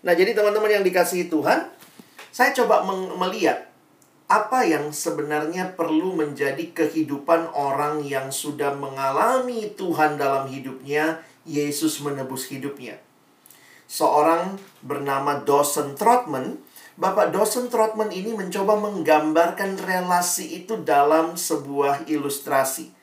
Nah, 0.03 0.11
jadi 0.17 0.35
teman-teman 0.35 0.81
yang 0.81 0.83
dikasihi 0.83 1.31
Tuhan, 1.31 1.69
saya 2.33 2.51
coba 2.51 2.83
melihat 3.15 3.71
apa 4.29 4.67
yang 4.67 4.91
sebenarnya 4.91 5.73
perlu 5.73 6.13
menjadi 6.13 6.69
kehidupan 6.75 7.55
orang 7.55 8.03
yang 8.03 8.29
sudah 8.29 8.75
mengalami 8.75 9.71
Tuhan 9.73 10.19
dalam 10.19 10.51
hidupnya, 10.51 11.23
Yesus 11.47 12.03
menebus 12.03 12.45
hidupnya 12.51 12.99
seorang 13.89 14.61
bernama 14.85 15.41
Dawson 15.41 15.97
Trotman. 15.97 16.61
Bapak 16.99 17.33
Dawson 17.33 17.73
Trotman 17.73 18.13
ini 18.13 18.37
mencoba 18.37 18.77
menggambarkan 18.77 19.81
relasi 19.81 20.61
itu 20.61 20.77
dalam 20.85 21.33
sebuah 21.33 22.05
ilustrasi. 22.05 22.93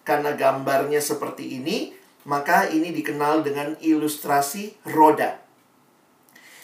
Karena 0.00 0.32
gambarnya 0.32 1.04
seperti 1.04 1.60
ini, 1.60 1.92
maka 2.24 2.72
ini 2.72 2.88
dikenal 2.88 3.44
dengan 3.44 3.76
ilustrasi 3.84 4.80
roda. 4.88 5.36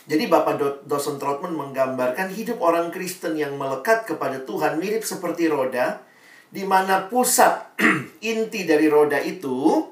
Jadi 0.06 0.24
Bapak 0.30 0.86
Dawson 0.86 1.18
Trotman 1.18 1.52
menggambarkan 1.52 2.30
hidup 2.30 2.62
orang 2.62 2.94
Kristen 2.94 3.34
yang 3.34 3.58
melekat 3.58 4.06
kepada 4.06 4.38
Tuhan 4.46 4.78
mirip 4.78 5.02
seperti 5.02 5.50
roda, 5.50 6.00
di 6.46 6.62
mana 6.62 7.10
pusat 7.10 7.74
inti 8.22 8.62
dari 8.62 8.86
roda 8.86 9.18
itu, 9.18 9.82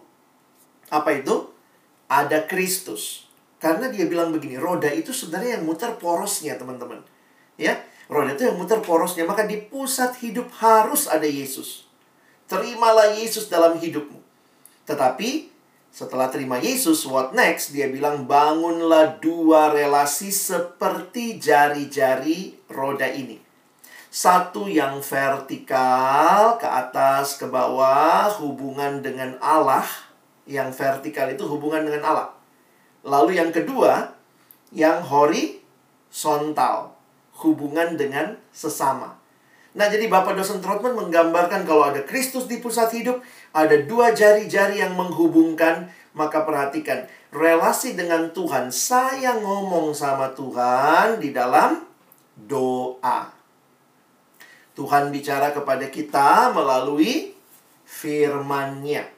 apa 0.94 1.10
itu? 1.18 1.50
Ada 2.06 2.46
Kristus. 2.46 3.23
Karena 3.64 3.88
dia 3.88 4.04
bilang 4.04 4.28
begini, 4.28 4.60
roda 4.60 4.92
itu 4.92 5.08
sebenarnya 5.08 5.56
yang 5.56 5.64
muter 5.64 5.96
porosnya, 5.96 6.52
teman-teman. 6.60 7.00
Ya, 7.56 7.80
roda 8.12 8.36
itu 8.36 8.44
yang 8.44 8.60
muter 8.60 8.84
porosnya, 8.84 9.24
maka 9.24 9.48
di 9.48 9.56
pusat 9.56 10.20
hidup 10.20 10.52
harus 10.60 11.08
ada 11.08 11.24
Yesus. 11.24 11.88
Terimalah 12.44 13.16
Yesus 13.16 13.48
dalam 13.48 13.80
hidupmu. 13.80 14.20
Tetapi 14.84 15.48
setelah 15.88 16.28
terima 16.28 16.60
Yesus, 16.60 17.08
what 17.08 17.32
next? 17.32 17.72
Dia 17.72 17.88
bilang, 17.88 18.28
bangunlah 18.28 19.16
dua 19.24 19.72
relasi 19.72 20.28
seperti 20.28 21.40
jari-jari 21.40 22.60
roda 22.68 23.08
ini. 23.08 23.40
Satu 24.12 24.68
yang 24.68 25.00
vertikal, 25.00 26.60
ke 26.60 26.68
atas, 26.68 27.40
ke 27.40 27.48
bawah, 27.48 28.28
hubungan 28.44 29.00
dengan 29.00 29.40
Allah. 29.40 29.88
Yang 30.44 30.76
vertikal 30.76 31.32
itu 31.32 31.48
hubungan 31.48 31.88
dengan 31.88 32.12
Allah. 32.12 32.43
Lalu 33.04 33.36
yang 33.36 33.52
kedua, 33.52 34.16
yang 34.72 35.04
horizontal, 35.04 36.96
hubungan 37.44 38.00
dengan 38.00 38.40
sesama. 38.50 39.20
Nah, 39.74 39.90
jadi 39.90 40.06
Bapak 40.06 40.38
dosen 40.38 40.62
Trotman 40.62 40.94
menggambarkan 40.94 41.66
kalau 41.66 41.90
ada 41.90 42.00
Kristus 42.06 42.46
di 42.46 42.62
pusat 42.62 42.94
hidup, 42.94 43.20
ada 43.50 43.74
dua 43.84 44.14
jari-jari 44.14 44.78
yang 44.78 44.94
menghubungkan, 44.94 45.90
maka 46.14 46.46
perhatikan, 46.46 47.10
relasi 47.34 47.98
dengan 47.98 48.30
Tuhan, 48.30 48.70
saya 48.70 49.34
ngomong 49.42 49.90
sama 49.90 50.30
Tuhan 50.30 51.18
di 51.18 51.34
dalam 51.34 51.82
doa. 52.38 53.34
Tuhan 54.78 55.10
bicara 55.10 55.50
kepada 55.50 55.90
kita 55.90 56.54
melalui 56.54 57.34
firman-Nya. 57.82 59.10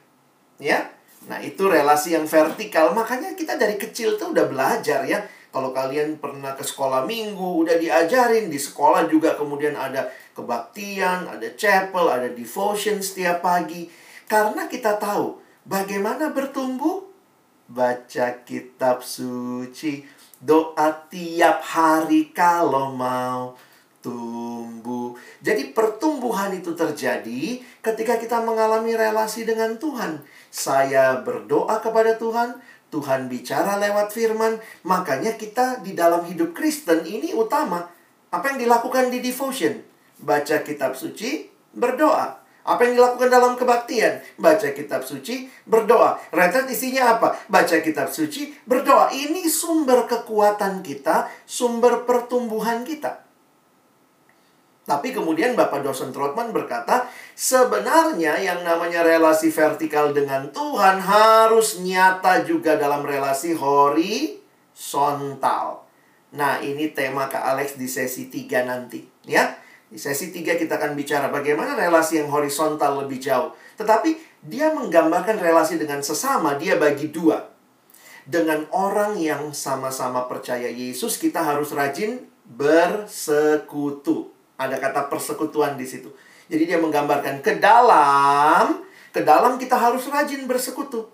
Ya, 0.57 0.89
Nah, 1.27 1.43
itu 1.43 1.67
relasi 1.67 2.15
yang 2.15 2.23
vertikal. 2.23 2.95
Makanya 2.95 3.35
kita 3.35 3.59
dari 3.59 3.75
kecil 3.75 4.15
tuh 4.15 4.31
udah 4.31 4.47
belajar 4.47 5.03
ya. 5.03 5.19
Kalau 5.51 5.75
kalian 5.75 6.19
pernah 6.19 6.55
ke 6.55 6.63
sekolah 6.63 7.03
minggu, 7.03 7.67
udah 7.67 7.75
diajarin. 7.75 8.47
Di 8.47 8.59
sekolah 8.59 9.07
juga 9.11 9.35
kemudian 9.35 9.75
ada 9.75 10.07
kebaktian, 10.31 11.27
ada 11.27 11.47
chapel, 11.59 12.07
ada 12.07 12.31
devotion 12.31 13.03
setiap 13.03 13.43
pagi. 13.43 13.91
Karena 14.27 14.67
kita 14.71 14.95
tahu 14.95 15.39
bagaimana 15.67 16.31
bertumbuh. 16.31 17.03
Baca 17.67 18.47
kitab 18.47 19.03
suci, 19.03 19.99
doa 20.39 20.87
tiap 21.11 21.59
hari 21.59 22.31
kalau 22.31 22.95
mau 22.95 23.59
tumbuh. 23.99 25.19
Jadi 25.43 25.75
pertumbuhan 25.75 26.55
itu 26.55 26.71
terjadi 26.71 27.59
ketika 27.83 28.15
kita 28.15 28.39
mengalami 28.39 28.95
relasi 28.95 29.43
dengan 29.43 29.75
Tuhan. 29.75 30.23
Saya 30.49 31.19
berdoa 31.21 31.83
kepada 31.83 32.15
Tuhan, 32.15 32.57
Tuhan 32.87 33.27
bicara 33.27 33.75
lewat 33.77 34.15
firman, 34.15 34.57
makanya 34.87 35.35
kita 35.35 35.83
di 35.83 35.91
dalam 35.91 36.23
hidup 36.23 36.55
Kristen 36.55 37.03
ini 37.03 37.35
utama. 37.35 37.87
Apa 38.31 38.55
yang 38.55 38.63
dilakukan 38.63 39.11
di 39.11 39.19
devotion? 39.19 39.83
Baca 40.17 40.63
kitab 40.63 40.95
suci, 40.95 41.51
berdoa. 41.75 42.39
Apa 42.67 42.83
yang 42.83 42.99
dilakukan 42.99 43.31
dalam 43.31 43.55
kebaktian? 43.55 44.19
Baca 44.35 44.67
kitab 44.75 45.03
suci, 45.03 45.47
berdoa. 45.63 46.19
Retret 46.35 46.67
isinya 46.67 47.15
apa? 47.15 47.35
Baca 47.47 47.79
kitab 47.79 48.11
suci, 48.11 48.51
berdoa. 48.67 49.07
Ini 49.11 49.47
sumber 49.47 50.03
kekuatan 50.03 50.83
kita, 50.83 51.31
sumber 51.47 52.03
pertumbuhan 52.03 52.83
kita. 52.83 53.26
Tapi 54.87 55.11
kemudian 55.11 55.51
Bapak 55.51 55.83
dosen 55.83 56.15
Trotman 56.15 56.55
berkata, 56.55 57.11
sebenarnya 57.35 58.39
yang 58.39 58.63
namanya 58.63 59.03
relasi 59.03 59.51
vertikal 59.51 60.15
dengan 60.15 60.47
Tuhan 60.55 61.03
harus 61.03 61.83
nyata 61.83 62.47
juga 62.47 62.79
dalam 62.79 63.03
relasi 63.03 63.51
horizontal. 63.51 64.39
Nah, 66.39 66.63
ini 66.63 66.95
tema 66.95 67.27
Kak 67.27 67.43
Alex 67.51 67.75
di 67.75 67.91
sesi 67.91 68.31
3 68.31 68.63
nanti, 68.63 69.03
ya. 69.27 69.59
Di 69.91 69.99
sesi 69.99 70.31
3 70.31 70.55
kita 70.55 70.79
akan 70.79 70.95
bicara 70.95 71.27
bagaimana 71.35 71.75
relasi 71.75 72.23
yang 72.23 72.31
horizontal 72.31 73.03
lebih 73.03 73.19
jauh. 73.19 73.51
Tetapi 73.75 74.39
dia 74.39 74.71
menggambarkan 74.71 75.35
relasi 75.43 75.75
dengan 75.75 75.99
sesama, 75.99 76.55
dia 76.55 76.79
bagi 76.79 77.11
dua. 77.11 77.43
Dengan 78.23 78.63
orang 78.71 79.19
yang 79.19 79.51
sama-sama 79.51 80.31
percaya 80.31 80.71
Yesus, 80.71 81.19
kita 81.19 81.43
harus 81.43 81.75
rajin 81.75 82.23
bersekutu. 82.47 84.36
Ada 84.57 84.81
kata 84.81 85.05
persekutuan 85.07 85.77
di 85.77 85.85
situ. 85.85 86.09
Jadi 86.49 86.63
dia 86.65 86.81
menggambarkan 86.81 87.45
ke 87.45 87.61
dalam, 87.61 88.81
ke 89.13 89.21
dalam 89.21 89.61
kita 89.61 89.77
harus 89.77 90.09
rajin 90.09 90.49
bersekutu 90.49 91.05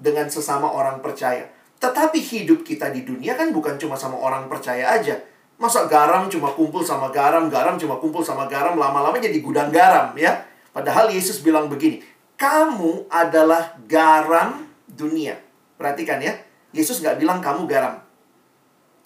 dengan 0.00 0.26
sesama 0.32 0.72
orang 0.72 1.04
percaya. 1.04 1.46
Tetapi 1.82 2.18
hidup 2.18 2.62
kita 2.62 2.88
di 2.94 3.02
dunia 3.02 3.34
kan 3.34 3.50
bukan 3.50 3.76
cuma 3.76 3.98
sama 3.98 4.16
orang 4.16 4.46
percaya 4.46 4.94
aja. 4.96 5.18
Masa 5.58 5.86
garam 5.86 6.26
cuma 6.26 6.50
kumpul 6.54 6.82
sama 6.82 7.10
garam, 7.12 7.46
garam 7.52 7.78
cuma 7.78 7.98
kumpul 7.98 8.22
sama 8.24 8.50
garam, 8.50 8.74
lama-lama 8.74 9.18
jadi 9.18 9.38
gudang 9.38 9.70
garam 9.70 10.14
ya. 10.18 10.42
Padahal 10.72 11.12
Yesus 11.12 11.44
bilang 11.44 11.70
begini, 11.70 12.02
kamu 12.34 13.06
adalah 13.06 13.78
garam 13.86 14.66
dunia. 14.90 15.38
Perhatikan 15.78 16.18
ya, 16.18 16.34
Yesus 16.74 16.98
nggak 16.98 17.22
bilang 17.22 17.38
kamu 17.38 17.68
garam. 17.70 18.02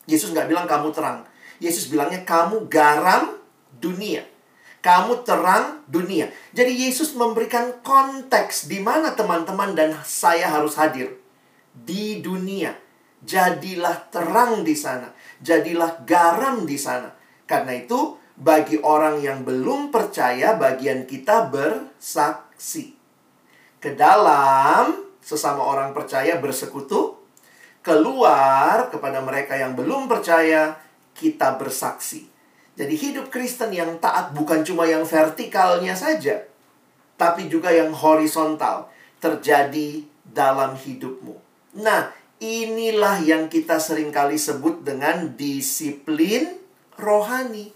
Yesus 0.08 0.32
nggak 0.32 0.48
bilang 0.48 0.64
kamu 0.64 0.94
terang. 0.94 1.26
Yesus 1.60 1.88
bilangnya 1.92 2.24
kamu 2.24 2.68
garam 2.72 3.35
dunia. 3.78 4.24
Kamu 4.84 5.26
terang 5.26 5.82
dunia. 5.90 6.30
Jadi 6.54 6.86
Yesus 6.86 7.18
memberikan 7.18 7.82
konteks 7.82 8.70
di 8.70 8.78
mana 8.78 9.18
teman-teman 9.18 9.74
dan 9.74 9.98
saya 10.06 10.46
harus 10.46 10.78
hadir. 10.78 11.18
Di 11.74 12.22
dunia. 12.22 12.76
Jadilah 13.26 14.06
terang 14.14 14.62
di 14.62 14.78
sana. 14.78 15.10
Jadilah 15.42 16.06
garam 16.06 16.62
di 16.62 16.78
sana. 16.78 17.10
Karena 17.50 17.74
itu, 17.74 18.14
bagi 18.38 18.78
orang 18.78 19.18
yang 19.18 19.42
belum 19.42 19.90
percaya, 19.90 20.54
bagian 20.54 21.08
kita 21.08 21.50
bersaksi. 21.50 22.94
Ke 23.82 23.96
dalam 23.98 25.18
sesama 25.18 25.66
orang 25.66 25.90
percaya 25.90 26.38
bersekutu, 26.38 27.18
keluar 27.82 28.92
kepada 28.94 29.18
mereka 29.18 29.58
yang 29.58 29.74
belum 29.74 30.06
percaya, 30.06 30.78
kita 31.16 31.58
bersaksi. 31.58 32.35
Jadi 32.76 32.92
hidup 32.92 33.32
Kristen 33.32 33.72
yang 33.72 33.96
taat 33.96 34.36
bukan 34.36 34.60
cuma 34.60 34.84
yang 34.84 35.08
vertikalnya 35.08 35.96
saja, 35.96 36.44
tapi 37.16 37.48
juga 37.48 37.72
yang 37.72 37.88
horizontal 37.96 38.92
terjadi 39.16 40.04
dalam 40.28 40.76
hidupmu. 40.76 41.40
Nah, 41.80 42.12
inilah 42.36 43.24
yang 43.24 43.48
kita 43.48 43.80
sering 43.80 44.12
kali 44.12 44.36
sebut 44.36 44.84
dengan 44.84 45.32
disiplin 45.40 46.52
rohani. 47.00 47.72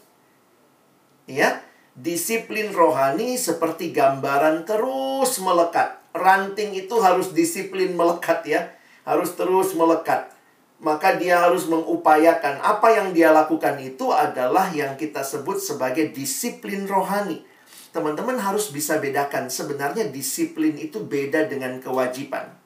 Ya, 1.25 1.65
disiplin 1.97 2.69
rohani 2.69 3.41
seperti 3.41 3.97
gambaran 3.97 4.69
terus 4.69 5.41
melekat. 5.41 5.97
Ranting 6.13 6.77
itu 6.77 7.01
harus 7.01 7.33
disiplin 7.33 7.97
melekat 7.97 8.45
ya, 8.45 8.69
harus 9.09 9.33
terus 9.33 9.73
melekat 9.73 10.40
maka 10.81 11.21
dia 11.21 11.45
harus 11.45 11.69
mengupayakan 11.69 12.57
apa 12.65 12.89
yang 12.97 13.13
dia 13.13 13.29
lakukan 13.29 13.77
itu 13.85 14.09
adalah 14.17 14.73
yang 14.73 14.97
kita 14.97 15.21
sebut 15.21 15.61
sebagai 15.61 16.09
disiplin 16.17 16.89
rohani. 16.89 17.45
Teman-teman 17.93 18.41
harus 18.41 18.73
bisa 18.73 18.97
bedakan 18.97 19.53
sebenarnya 19.53 20.09
disiplin 20.09 20.81
itu 20.81 21.05
beda 21.05 21.45
dengan 21.53 21.77
kewajiban. 21.85 22.57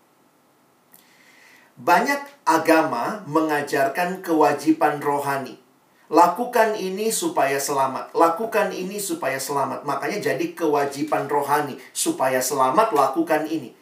Banyak 1.75 2.47
agama 2.47 3.27
mengajarkan 3.27 4.23
kewajiban 4.23 5.03
rohani. 5.03 5.59
Lakukan 6.07 6.79
ini 6.79 7.11
supaya 7.11 7.59
selamat. 7.59 8.15
Lakukan 8.15 8.71
ini 8.71 9.03
supaya 9.03 9.43
selamat. 9.43 9.83
Makanya 9.83 10.23
jadi 10.23 10.55
kewajiban 10.55 11.27
rohani. 11.27 11.81
Supaya 11.91 12.39
selamat, 12.39 12.95
lakukan 12.95 13.51
ini. 13.51 13.75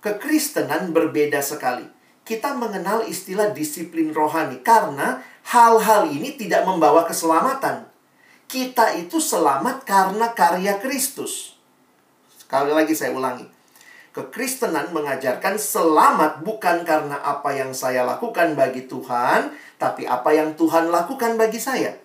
Kekristenan 0.00 0.96
berbeda 0.96 1.44
sekali 1.44 1.93
kita 2.24 2.56
mengenal 2.56 3.04
istilah 3.04 3.52
disiplin 3.52 4.10
rohani 4.10 4.64
karena 4.64 5.20
hal-hal 5.44 6.08
ini 6.08 6.34
tidak 6.40 6.64
membawa 6.64 7.04
keselamatan. 7.04 7.84
Kita 8.48 8.96
itu 8.96 9.20
selamat 9.20 9.84
karena 9.84 10.32
karya 10.32 10.80
Kristus. 10.80 11.60
Sekali 12.40 12.72
lagi 12.72 12.96
saya 12.96 13.12
ulangi. 13.12 13.44
Kekristenan 14.14 14.94
mengajarkan 14.94 15.58
selamat 15.58 16.46
bukan 16.46 16.86
karena 16.86 17.18
apa 17.18 17.50
yang 17.50 17.74
saya 17.74 18.06
lakukan 18.06 18.54
bagi 18.54 18.86
Tuhan, 18.86 19.52
tapi 19.76 20.06
apa 20.06 20.30
yang 20.32 20.54
Tuhan 20.54 20.88
lakukan 20.88 21.34
bagi 21.34 21.58
saya. 21.58 21.98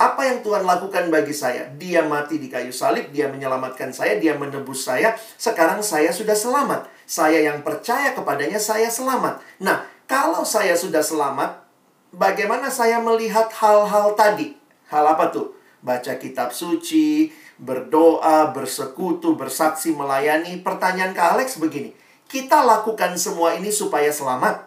Apa 0.00 0.24
yang 0.26 0.40
Tuhan 0.42 0.64
lakukan 0.66 1.12
bagi 1.12 1.36
saya? 1.36 1.68
Dia 1.76 2.02
mati 2.02 2.40
di 2.40 2.48
kayu 2.48 2.74
salib, 2.74 3.12
dia 3.12 3.30
menyelamatkan 3.30 3.92
saya, 3.94 4.16
dia 4.18 4.34
menebus 4.34 4.88
saya. 4.88 5.14
Sekarang 5.38 5.84
saya 5.84 6.10
sudah 6.10 6.34
selamat. 6.34 6.93
Saya 7.04 7.44
yang 7.44 7.60
percaya 7.60 8.16
kepadanya, 8.16 8.56
saya 8.56 8.88
selamat. 8.88 9.40
Nah, 9.60 9.84
kalau 10.08 10.44
saya 10.44 10.72
sudah 10.72 11.04
selamat, 11.04 11.60
bagaimana 12.12 12.72
saya 12.72 13.00
melihat 13.00 13.52
hal-hal 13.52 14.16
tadi? 14.16 14.56
Hal 14.88 15.04
apa 15.04 15.28
tuh? 15.28 15.52
Baca 15.84 16.16
kitab 16.16 16.56
suci, 16.56 17.28
berdoa, 17.60 18.52
bersekutu, 18.56 19.36
bersaksi, 19.36 19.92
melayani. 19.92 20.64
Pertanyaan 20.64 21.12
ke 21.12 21.20
Alex 21.20 21.60
begini. 21.60 21.92
Kita 22.24 22.64
lakukan 22.64 23.20
semua 23.20 23.52
ini 23.52 23.68
supaya 23.68 24.08
selamat. 24.08 24.64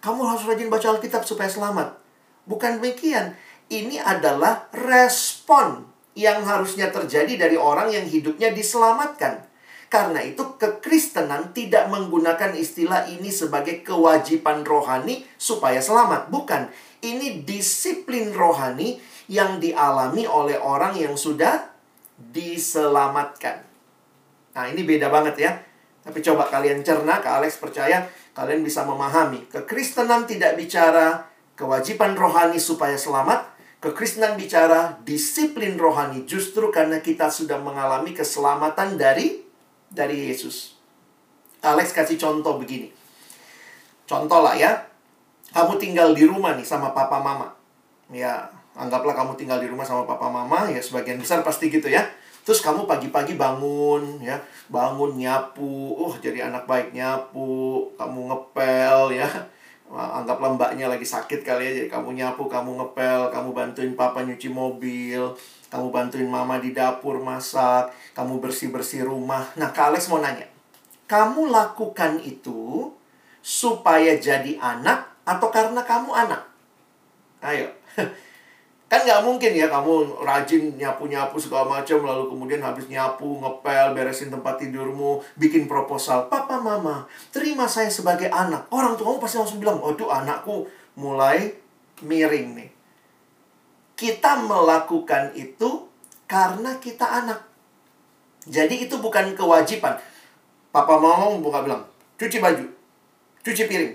Kamu 0.00 0.22
harus 0.22 0.46
rajin 0.46 0.70
baca 0.70 0.96
Alkitab 0.96 1.26
supaya 1.26 1.50
selamat. 1.50 1.98
Bukan 2.46 2.80
demikian 2.80 3.36
ini 3.68 4.00
adalah 4.00 4.70
respon 4.72 5.86
yang 6.16 6.42
harusnya 6.42 6.90
terjadi 6.90 7.36
dari 7.36 7.58
orang 7.58 7.92
yang 7.92 8.06
hidupnya 8.06 8.50
diselamatkan. 8.50 9.49
Karena 9.90 10.22
itu 10.22 10.54
kekristenan 10.54 11.50
tidak 11.50 11.90
menggunakan 11.90 12.54
istilah 12.54 13.10
ini 13.10 13.34
sebagai 13.34 13.82
kewajiban 13.82 14.62
rohani 14.62 15.26
supaya 15.34 15.82
selamat. 15.82 16.30
Bukan. 16.30 16.70
Ini 17.02 17.42
disiplin 17.42 18.30
rohani 18.30 19.02
yang 19.26 19.58
dialami 19.58 20.30
oleh 20.30 20.62
orang 20.62 20.94
yang 20.94 21.18
sudah 21.18 21.74
diselamatkan. 22.14 23.66
Nah 24.54 24.64
ini 24.70 24.86
beda 24.86 25.10
banget 25.10 25.36
ya. 25.42 25.52
Tapi 26.06 26.22
coba 26.22 26.46
kalian 26.46 26.86
cerna, 26.86 27.18
ke 27.18 27.26
Alex 27.26 27.58
percaya 27.58 28.06
kalian 28.30 28.62
bisa 28.62 28.86
memahami. 28.86 29.50
Kekristenan 29.50 30.22
tidak 30.30 30.54
bicara 30.54 31.26
kewajiban 31.58 32.14
rohani 32.14 32.62
supaya 32.62 32.94
selamat, 32.94 33.50
Kekristenan 33.80 34.36
bicara 34.36 35.00
disiplin 35.08 35.80
rohani 35.80 36.28
justru 36.28 36.68
karena 36.68 37.00
kita 37.00 37.32
sudah 37.32 37.56
mengalami 37.56 38.12
keselamatan 38.12 39.00
dari 39.00 39.49
dari 39.90 40.30
Yesus. 40.30 40.78
Alex 41.60 41.92
kasih 41.92 42.16
contoh 42.16 42.56
begini. 42.56 42.88
Contoh 44.08 44.40
lah 44.40 44.56
ya. 44.56 44.72
Kamu 45.50 45.76
tinggal 45.76 46.14
di 46.14 46.24
rumah 46.24 46.54
nih 46.54 46.64
sama 46.64 46.94
papa 46.94 47.18
mama. 47.18 47.50
Ya, 48.10 48.46
anggaplah 48.78 49.12
kamu 49.12 49.34
tinggal 49.34 49.58
di 49.58 49.66
rumah 49.66 49.82
sama 49.82 50.06
papa 50.06 50.30
mama, 50.30 50.70
ya 50.70 50.78
sebagian 50.78 51.18
besar 51.18 51.42
pasti 51.42 51.68
gitu 51.70 51.90
ya. 51.90 52.06
Terus 52.46 52.62
kamu 52.62 52.86
pagi-pagi 52.86 53.34
bangun 53.34 54.22
ya, 54.22 54.38
bangun 54.70 55.18
nyapu, 55.18 55.94
oh 55.98 56.14
jadi 56.18 56.48
anak 56.48 56.64
baik 56.70 56.94
nyapu, 56.94 57.90
kamu 57.98 58.30
ngepel 58.30 59.18
ya 59.18 59.28
anggaplah 59.90 60.54
mbaknya 60.54 60.86
lagi 60.86 61.02
sakit 61.02 61.42
kali 61.42 61.66
ya 61.66 61.72
jadi 61.82 61.88
kamu 61.90 62.14
nyapu 62.14 62.46
kamu 62.46 62.78
ngepel 62.78 63.34
kamu 63.34 63.48
bantuin 63.50 63.92
papa 63.98 64.22
nyuci 64.22 64.46
mobil 64.46 65.34
kamu 65.70 65.88
bantuin 65.94 66.28
mama 66.28 66.58
di 66.58 66.74
dapur 66.74 67.22
masak 67.22 67.94
kamu 68.12 68.42
bersih 68.42 68.68
bersih 68.68 69.06
rumah 69.06 69.48
nah 69.54 69.70
kak 69.70 69.94
Alex 69.94 70.10
mau 70.10 70.18
nanya 70.18 70.44
kamu 71.06 71.48
lakukan 71.48 72.20
itu 72.20 72.90
supaya 73.40 74.18
jadi 74.20 74.58
anak 74.60 75.08
atau 75.24 75.48
karena 75.48 75.80
kamu 75.86 76.10
anak 76.12 76.42
ayo 77.40 77.70
Kan 78.90 79.06
nggak 79.06 79.22
mungkin 79.22 79.54
ya 79.54 79.70
kamu 79.70 80.18
rajin 80.26 80.74
nyapu-nyapu 80.74 81.38
segala 81.38 81.78
macam 81.78 82.02
lalu 82.02 82.26
kemudian 82.26 82.58
habis 82.58 82.90
nyapu, 82.90 83.38
ngepel, 83.38 83.94
beresin 83.94 84.34
tempat 84.34 84.58
tidurmu, 84.58 85.22
bikin 85.38 85.70
proposal. 85.70 86.26
Papa, 86.26 86.58
mama, 86.58 87.06
terima 87.30 87.70
saya 87.70 87.86
sebagai 87.86 88.26
anak. 88.34 88.66
Orang 88.74 88.98
tua 88.98 89.14
kamu 89.14 89.22
pasti 89.22 89.38
langsung 89.38 89.62
bilang, 89.62 89.78
tuh 89.94 90.10
anakku 90.10 90.66
mulai 90.98 91.54
miring 92.02 92.58
nih. 92.58 92.69
Kita 94.00 94.40
melakukan 94.48 95.36
itu 95.36 95.84
karena 96.24 96.80
kita 96.80 97.04
anak. 97.04 97.44
Jadi 98.48 98.88
itu 98.88 98.96
bukan 98.96 99.36
kewajiban. 99.36 100.00
Papa 100.72 100.96
mama 100.96 101.36
bukan 101.36 101.68
bilang, 101.68 101.84
cuci 102.16 102.40
baju, 102.40 102.64
cuci 103.44 103.68
piring, 103.68 103.92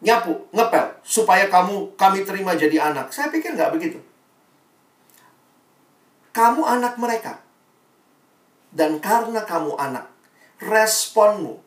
nyapu, 0.00 0.48
ngepel, 0.48 0.96
supaya 1.04 1.52
kamu 1.52 1.92
kami 1.92 2.24
terima 2.24 2.56
jadi 2.56 2.88
anak. 2.88 3.12
Saya 3.12 3.28
pikir 3.28 3.52
nggak 3.52 3.76
begitu. 3.76 4.00
Kamu 6.32 6.64
anak 6.64 6.96
mereka. 6.96 7.44
Dan 8.72 8.96
karena 9.04 9.44
kamu 9.44 9.76
anak, 9.76 10.08
responmu. 10.56 11.60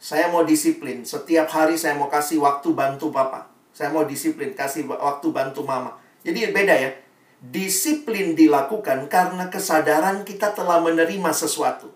Saya 0.00 0.32
mau 0.32 0.40
disiplin. 0.48 1.04
Setiap 1.04 1.52
hari 1.52 1.76
saya 1.76 2.00
mau 2.00 2.08
kasih 2.08 2.40
waktu 2.40 2.72
bantu 2.72 3.12
papa. 3.12 3.44
Saya 3.76 3.92
mau 3.92 4.08
disiplin, 4.08 4.56
kasih 4.56 4.88
waktu 4.88 5.28
bantu 5.28 5.68
mama. 5.68 6.00
Jadi 6.24 6.48
beda 6.48 6.72
ya. 6.72 7.09
Disiplin 7.40 8.36
dilakukan 8.36 9.08
karena 9.08 9.48
kesadaran 9.48 10.28
kita 10.28 10.52
telah 10.52 10.84
menerima 10.84 11.32
sesuatu. 11.32 11.88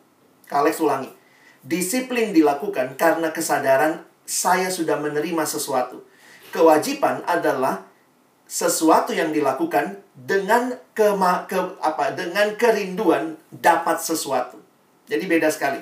Kalex 0.48 0.80
ulangi. 0.80 1.12
Disiplin 1.61 2.33
dilakukan 2.33 2.96
karena 2.96 3.28
kesadaran 3.28 4.04
saya 4.24 4.72
sudah 4.72 4.96
menerima 4.96 5.44
sesuatu. 5.44 6.00
Kewajiban 6.48 7.20
adalah 7.28 7.85
sesuatu 8.48 9.12
yang 9.12 9.33
dilakukan 9.33 10.00
dengan 10.16 10.76
kema, 10.92 11.48
ke, 11.48 11.57
apa 11.80 12.12
dengan 12.16 12.57
kerinduan 12.57 13.37
dapat 13.52 14.00
sesuatu. 14.00 14.61
Jadi 15.09 15.24
beda 15.28 15.52
sekali. 15.52 15.80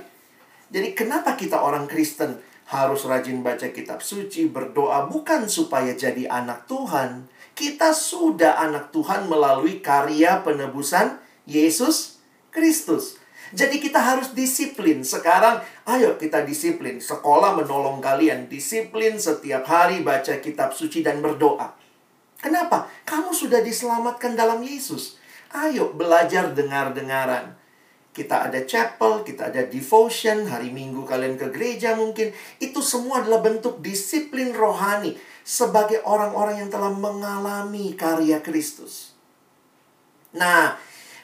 Jadi 0.72 0.96
kenapa 0.96 1.38
kita 1.38 1.62
orang 1.62 1.86
Kristen 1.86 2.40
harus 2.72 3.04
rajin 3.04 3.44
baca 3.44 3.68
kitab 3.68 4.00
suci, 4.00 4.48
berdoa 4.48 5.04
bukan 5.06 5.44
supaya 5.46 5.92
jadi 5.92 6.24
anak 6.30 6.64
Tuhan. 6.64 7.28
Kita 7.52 7.92
sudah 7.92 8.56
anak 8.56 8.90
Tuhan 8.96 9.28
melalui 9.28 9.84
karya 9.84 10.40
penebusan 10.40 11.20
Yesus 11.44 12.22
Kristus. 12.48 13.20
Jadi 13.52 13.84
kita 13.84 14.00
harus 14.00 14.32
disiplin. 14.32 15.04
Sekarang 15.04 15.60
ayo 15.84 16.16
kita 16.16 16.40
disiplin. 16.40 16.96
Sekolah 17.04 17.52
menolong 17.52 18.00
kalian 18.00 18.48
disiplin 18.48 19.20
setiap 19.20 19.68
hari 19.68 20.00
baca 20.00 20.40
kitab 20.40 20.72
suci 20.72 21.04
dan 21.04 21.20
berdoa. 21.20 21.76
Kenapa? 22.40 22.88
Kamu 23.04 23.36
sudah 23.36 23.60
diselamatkan 23.60 24.32
dalam 24.32 24.64
Yesus. 24.64 25.20
Ayo 25.52 25.92
belajar 25.92 26.56
dengar-dengaran. 26.56 27.60
Kita 28.12 28.48
ada 28.48 28.60
chapel, 28.68 29.24
kita 29.24 29.48
ada 29.48 29.64
devotion, 29.64 30.44
hari 30.44 30.68
Minggu 30.68 31.04
kalian 31.04 31.40
ke 31.40 31.48
gereja 31.48 31.96
mungkin. 31.96 32.32
Itu 32.60 32.84
semua 32.84 33.24
adalah 33.24 33.40
bentuk 33.40 33.80
disiplin 33.80 34.52
rohani 34.52 35.16
sebagai 35.42 36.02
orang-orang 36.06 36.66
yang 36.66 36.70
telah 36.70 36.90
mengalami 36.90 37.94
karya 37.98 38.38
Kristus. 38.38 39.14
Nah, 40.32 40.78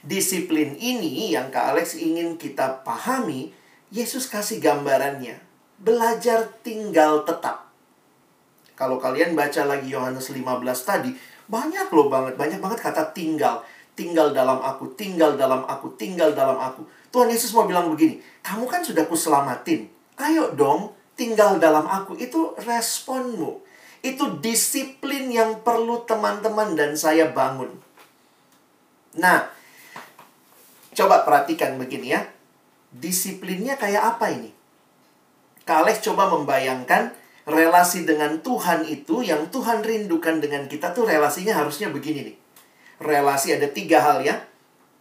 disiplin 0.05 0.77
ini 0.77 1.33
yang 1.33 1.49
Kak 1.49 1.75
Alex 1.75 1.97
ingin 1.97 2.37
kita 2.37 2.83
pahami, 2.85 3.55
Yesus 3.89 4.29
kasih 4.29 4.61
gambarannya. 4.61 5.41
Belajar 5.81 6.51
tinggal 6.61 7.25
tetap. 7.25 7.71
Kalau 8.79 9.01
kalian 9.03 9.35
baca 9.35 9.67
lagi 9.67 9.91
Yohanes 9.91 10.31
15 10.31 10.45
tadi, 10.87 11.11
banyak 11.49 11.89
loh 11.91 12.07
banget, 12.13 12.37
banyak 12.37 12.61
banget 12.61 12.79
kata 12.85 13.11
tinggal. 13.11 13.65
Tinggal 13.99 14.31
dalam 14.31 14.63
aku, 14.63 14.95
tinggal 14.95 15.35
dalam 15.35 15.67
aku, 15.67 15.91
tinggal 15.99 16.31
dalam 16.31 16.55
aku. 16.55 16.87
Tuhan 17.11 17.27
Yesus 17.33 17.51
mau 17.51 17.67
bilang 17.67 17.91
begini, 17.91 18.23
kamu 18.47 18.71
kan 18.71 18.85
sudah 18.87 19.03
kuselamatin. 19.11 19.91
Ayo 20.21 20.55
dong, 20.55 20.95
tinggal 21.19 21.59
dalam 21.59 21.83
aku. 21.89 22.15
Itu 22.15 22.55
responmu. 22.63 23.68
Itu 24.01 24.39
disiplin 24.39 25.31
yang 25.33 25.61
perlu 25.67 26.07
teman-teman 26.07 26.79
dan 26.79 26.95
saya 26.95 27.31
bangun. 27.31 27.71
Nah, 29.19 29.51
coba 30.95 31.27
perhatikan 31.27 31.79
begini 31.79 32.15
ya. 32.15 32.23
Disiplinnya 32.95 33.77
kayak 33.77 34.17
apa 34.17 34.33
ini? 34.33 34.51
Kalex 35.69 36.01
coba 36.01 36.33
membayangkan 36.33 37.13
relasi 37.45 38.09
dengan 38.09 38.41
Tuhan 38.41 38.89
itu 38.89 39.21
yang 39.21 39.53
Tuhan 39.53 39.85
rindukan 39.85 40.41
dengan 40.41 40.65
kita 40.69 40.97
tuh 40.97 41.05
relasinya 41.05 41.57
harusnya 41.57 41.93
begini 41.93 42.33
nih. 42.33 42.37
Relasi 43.05 43.57
ada 43.57 43.69
tiga 43.69 44.01
hal 44.01 44.25
ya. 44.25 44.41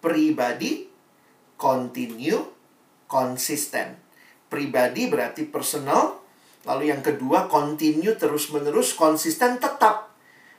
Pribadi, 0.03 0.87
continue, 1.55 2.39
konsisten. 3.07 3.95
Pribadi 4.47 5.07
berarti 5.07 5.43
personal. 5.47 6.26
Lalu 6.67 6.91
yang 6.91 6.99
kedua, 6.99 7.47
continue 7.47 8.11
terus-menerus, 8.19 8.91
konsisten 8.91 9.55
tetap. 9.55 10.11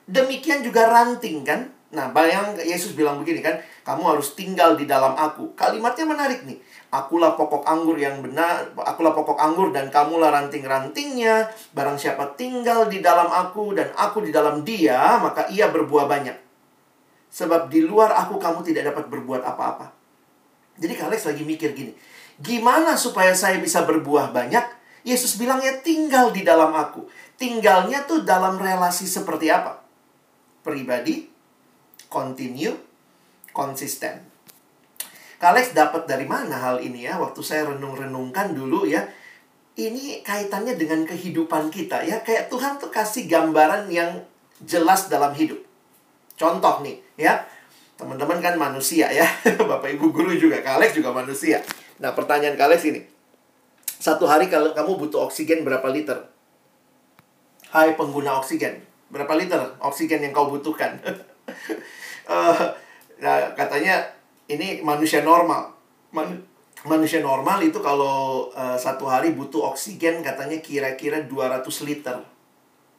Demikian 0.08 0.64
juga 0.64 0.88
ranting 0.88 1.44
kan. 1.44 1.68
Nah, 1.88 2.08
bayang 2.12 2.56
Yesus 2.56 2.96
bilang 2.96 3.20
begini 3.20 3.44
kan, 3.44 3.60
kamu 3.84 4.16
harus 4.16 4.32
tinggal 4.32 4.76
di 4.76 4.88
dalam 4.88 5.12
aku. 5.12 5.52
Kalimatnya 5.52 6.08
menarik 6.08 6.48
nih. 6.48 6.56
Akulah 6.88 7.36
pokok 7.36 7.68
anggur 7.68 8.00
yang 8.00 8.24
benar, 8.24 8.72
akulah 8.80 9.12
pokok 9.12 9.36
anggur 9.36 9.68
dan 9.68 9.92
kamulah 9.92 10.32
ranting-rantingnya. 10.32 11.52
Barang 11.76 12.00
siapa 12.00 12.32
tinggal 12.40 12.88
di 12.88 13.04
dalam 13.04 13.28
aku 13.28 13.76
dan 13.76 13.92
aku 13.92 14.24
di 14.24 14.32
dalam 14.32 14.64
dia, 14.64 15.20
maka 15.20 15.44
ia 15.52 15.68
berbuah 15.68 16.08
banyak. 16.08 16.36
Sebab 17.28 17.68
di 17.68 17.84
luar 17.84 18.16
aku 18.16 18.40
kamu 18.40 18.64
tidak 18.64 18.92
dapat 18.92 19.12
berbuat 19.12 19.44
apa-apa. 19.44 19.92
Jadi 20.80 20.94
Kalex 20.96 21.28
lagi 21.28 21.44
mikir 21.44 21.76
gini, 21.76 21.92
gimana 22.40 22.96
supaya 22.96 23.36
saya 23.36 23.60
bisa 23.60 23.84
berbuah 23.84 24.32
banyak? 24.32 24.77
Yesus 25.06 25.38
bilang 25.38 25.62
ya 25.62 25.78
tinggal 25.78 26.34
di 26.34 26.42
dalam 26.42 26.74
aku. 26.74 27.06
Tinggalnya 27.38 28.02
tuh 28.08 28.26
dalam 28.26 28.58
relasi 28.58 29.06
seperti 29.06 29.46
apa? 29.46 29.78
Pribadi, 30.66 31.30
continue, 32.10 32.74
konsisten. 33.54 34.26
Kalex 35.38 35.70
dapat 35.70 36.10
dari 36.10 36.26
mana 36.26 36.58
hal 36.58 36.82
ini 36.82 37.06
ya? 37.06 37.14
Waktu 37.22 37.40
saya 37.46 37.70
renung-renungkan 37.70 38.58
dulu 38.58 38.90
ya. 38.90 39.06
Ini 39.78 40.26
kaitannya 40.26 40.74
dengan 40.74 41.06
kehidupan 41.06 41.70
kita 41.70 42.02
ya. 42.02 42.18
Kayak 42.26 42.50
Tuhan 42.50 42.82
tuh 42.82 42.90
kasih 42.90 43.30
gambaran 43.30 43.86
yang 43.86 44.26
jelas 44.58 45.06
dalam 45.06 45.30
hidup. 45.38 45.62
Contoh 46.34 46.82
nih 46.82 46.98
ya. 47.14 47.46
Teman-teman 47.94 48.42
kan 48.42 48.58
manusia 48.58 49.06
ya. 49.14 49.26
Bapak 49.70 49.94
Ibu 49.94 50.10
guru 50.10 50.34
juga. 50.34 50.58
Kalex 50.58 50.98
juga 50.98 51.14
manusia. 51.14 51.62
Nah 52.02 52.10
pertanyaan 52.18 52.58
Kalex 52.58 52.82
ini. 52.90 53.17
Satu 53.98 54.30
hari 54.30 54.46
kalau 54.46 54.70
kamu 54.70 54.94
butuh 54.94 55.26
oksigen 55.26 55.66
berapa 55.66 55.84
liter? 55.90 56.30
Hai 57.74 57.98
pengguna 57.98 58.38
oksigen. 58.38 58.78
Berapa 59.10 59.34
liter 59.34 59.58
oksigen 59.82 60.22
yang 60.22 60.30
kau 60.30 60.46
butuhkan? 60.46 61.02
uh, 62.30 62.62
nah, 63.22 63.50
katanya 63.58 64.06
ini 64.46 64.78
manusia 64.86 65.26
normal. 65.26 65.74
Man 66.14 66.46
manusia 66.86 67.18
normal 67.18 67.58
itu 67.66 67.82
kalau 67.82 68.48
uh, 68.54 68.78
satu 68.78 69.10
hari 69.10 69.34
butuh 69.34 69.74
oksigen 69.74 70.22
katanya 70.22 70.62
kira-kira 70.62 71.26
200 71.26 71.66
liter. 71.82 72.22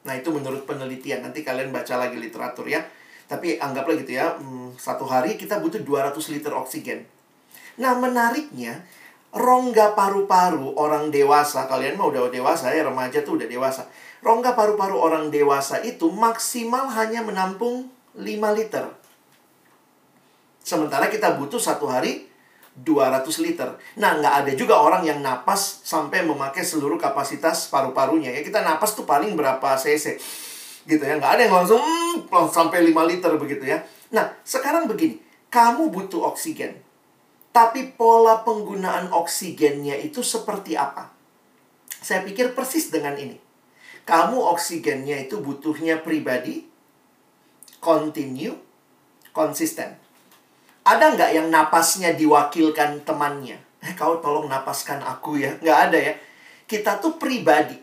Nah, 0.04 0.12
itu 0.12 0.28
menurut 0.28 0.68
penelitian. 0.68 1.24
Nanti 1.24 1.40
kalian 1.40 1.72
baca 1.72 1.96
lagi 1.96 2.20
literatur 2.20 2.68
ya. 2.68 2.84
Tapi 3.24 3.56
anggaplah 3.56 3.96
gitu 3.96 4.20
ya, 4.20 4.36
hmm, 4.36 4.76
satu 4.76 5.06
hari 5.06 5.40
kita 5.40 5.62
butuh 5.64 5.80
200 5.80 6.12
liter 6.34 6.52
oksigen. 6.52 7.06
Nah, 7.78 7.94
menariknya, 7.96 8.84
rongga 9.30 9.94
paru-paru 9.94 10.74
orang 10.74 11.14
dewasa, 11.14 11.70
kalian 11.70 11.94
mau 11.94 12.10
udah 12.10 12.30
dewasa 12.30 12.74
ya, 12.74 12.82
remaja 12.82 13.22
tuh 13.22 13.38
udah 13.38 13.46
dewasa. 13.46 13.86
Rongga 14.20 14.58
paru-paru 14.58 14.98
orang 14.98 15.30
dewasa 15.30 15.80
itu 15.80 16.10
maksimal 16.10 16.90
hanya 16.92 17.22
menampung 17.22 17.88
5 18.18 18.26
liter. 18.58 18.84
Sementara 20.60 21.08
kita 21.08 21.38
butuh 21.38 21.62
satu 21.62 21.88
hari 21.88 22.28
200 22.76 23.26
liter. 23.42 23.68
Nah, 23.96 24.18
nggak 24.18 24.34
ada 24.44 24.52
juga 24.54 24.78
orang 24.78 25.02
yang 25.06 25.18
napas 25.22 25.82
sampai 25.86 26.22
memakai 26.26 26.62
seluruh 26.62 27.00
kapasitas 27.00 27.70
paru-parunya. 27.72 28.34
Ya, 28.34 28.42
kita 28.44 28.60
napas 28.62 28.94
tuh 28.94 29.06
paling 29.06 29.34
berapa 29.38 29.78
cc. 29.78 30.20
Gitu 30.84 31.02
ya. 31.02 31.16
Nggak 31.16 31.32
ada 31.38 31.42
yang 31.46 31.54
langsung 31.64 31.82
hmm, 31.82 32.50
sampai 32.50 32.82
5 32.86 33.10
liter 33.10 33.32
begitu 33.38 33.64
ya. 33.66 33.78
Nah, 34.12 34.36
sekarang 34.42 34.90
begini. 34.90 35.22
Kamu 35.50 35.90
butuh 35.90 36.30
oksigen. 36.30 36.89
Tapi 37.50 37.98
pola 37.98 38.46
penggunaan 38.46 39.10
oksigennya 39.10 39.98
itu 39.98 40.22
seperti 40.22 40.78
apa? 40.78 41.10
Saya 42.00 42.22
pikir 42.22 42.54
persis 42.54 42.94
dengan 42.94 43.18
ini. 43.18 43.34
Kamu 44.06 44.38
oksigennya 44.54 45.18
itu 45.26 45.42
butuhnya 45.42 46.00
pribadi, 46.00 46.64
continue, 47.82 48.54
konsisten. 49.34 49.98
Ada 50.86 51.14
nggak 51.14 51.30
yang 51.36 51.48
napasnya 51.50 52.14
diwakilkan 52.14 53.02
temannya? 53.02 53.58
Eh, 53.80 53.92
kau 53.98 54.20
tolong 54.22 54.48
napaskan 54.48 55.02
aku 55.02 55.40
ya. 55.40 55.56
Nggak 55.58 55.78
ada 55.90 55.98
ya. 55.98 56.14
Kita 56.70 57.02
tuh 57.02 57.18
pribadi. 57.18 57.76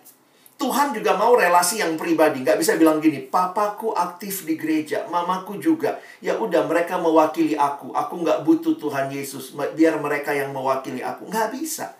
Tuhan 0.57 0.89
juga 0.89 1.13
mau 1.13 1.37
relasi 1.37 1.77
yang 1.77 1.93
pribadi. 1.93 2.41
Nggak 2.41 2.57
bisa 2.57 2.73
bilang 2.81 2.97
gini, 2.97 3.21
papaku 3.21 3.93
aktif 3.93 4.41
di 4.41 4.57
gereja, 4.57 5.05
mamaku 5.05 5.61
juga. 5.61 6.01
Ya 6.17 6.33
udah, 6.33 6.65
mereka 6.65 6.97
mewakili 6.97 7.53
aku. 7.53 7.93
Aku 7.93 8.25
nggak 8.25 8.41
butuh 8.41 8.73
Tuhan 8.81 9.13
Yesus. 9.13 9.53
Biar 9.53 10.01
mereka 10.01 10.33
yang 10.33 10.49
mewakili 10.49 11.05
aku. 11.05 11.29
Nggak 11.29 11.53
bisa. 11.53 11.93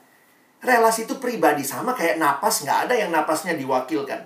Relasi 0.57 1.05
itu 1.05 1.21
pribadi. 1.21 1.61
Sama 1.61 1.93
kayak 1.93 2.17
napas, 2.17 2.65
nggak 2.65 2.89
ada 2.89 2.93
yang 2.97 3.13
napasnya 3.13 3.53
diwakilkan. 3.53 4.25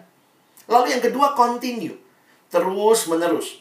Lalu 0.72 0.96
yang 0.96 1.04
kedua, 1.04 1.36
continue. 1.36 2.00
Terus 2.48 3.12
menerus. 3.12 3.60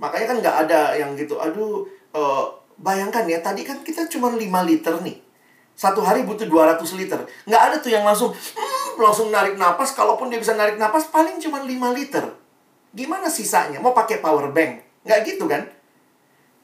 Makanya 0.00 0.26
kan 0.32 0.36
nggak 0.40 0.56
ada 0.68 0.80
yang 0.96 1.12
gitu, 1.16 1.40
aduh, 1.40 1.84
uh, 2.12 2.44
bayangkan 2.80 3.24
ya, 3.24 3.40
tadi 3.40 3.64
kan 3.64 3.80
kita 3.80 4.04
cuma 4.08 4.32
5 4.32 4.40
liter 4.64 4.96
nih. 5.00 5.16
Satu 5.76 6.00
hari 6.00 6.24
butuh 6.24 6.48
200 6.48 6.80
liter. 6.96 7.20
Nggak 7.48 7.62
ada 7.68 7.76
tuh 7.80 7.92
yang 7.92 8.04
langsung, 8.04 8.32
hmm, 8.32 8.75
langsung 9.00 9.28
narik 9.32 9.56
napas. 9.60 9.92
Kalaupun 9.92 10.32
dia 10.32 10.40
bisa 10.40 10.56
narik 10.56 10.80
napas, 10.80 11.08
paling 11.08 11.36
cuma 11.40 11.62
5 11.62 11.96
liter. 11.96 12.24
Gimana 12.96 13.28
sisanya? 13.28 13.80
Mau 13.80 13.92
pakai 13.92 14.24
power 14.24 14.52
bank? 14.52 15.04
Nggak 15.04 15.20
gitu 15.28 15.44
kan? 15.46 15.68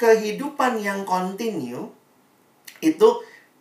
Kehidupan 0.01 0.81
yang 0.83 1.07
continue, 1.07 1.87
itu 2.83 3.09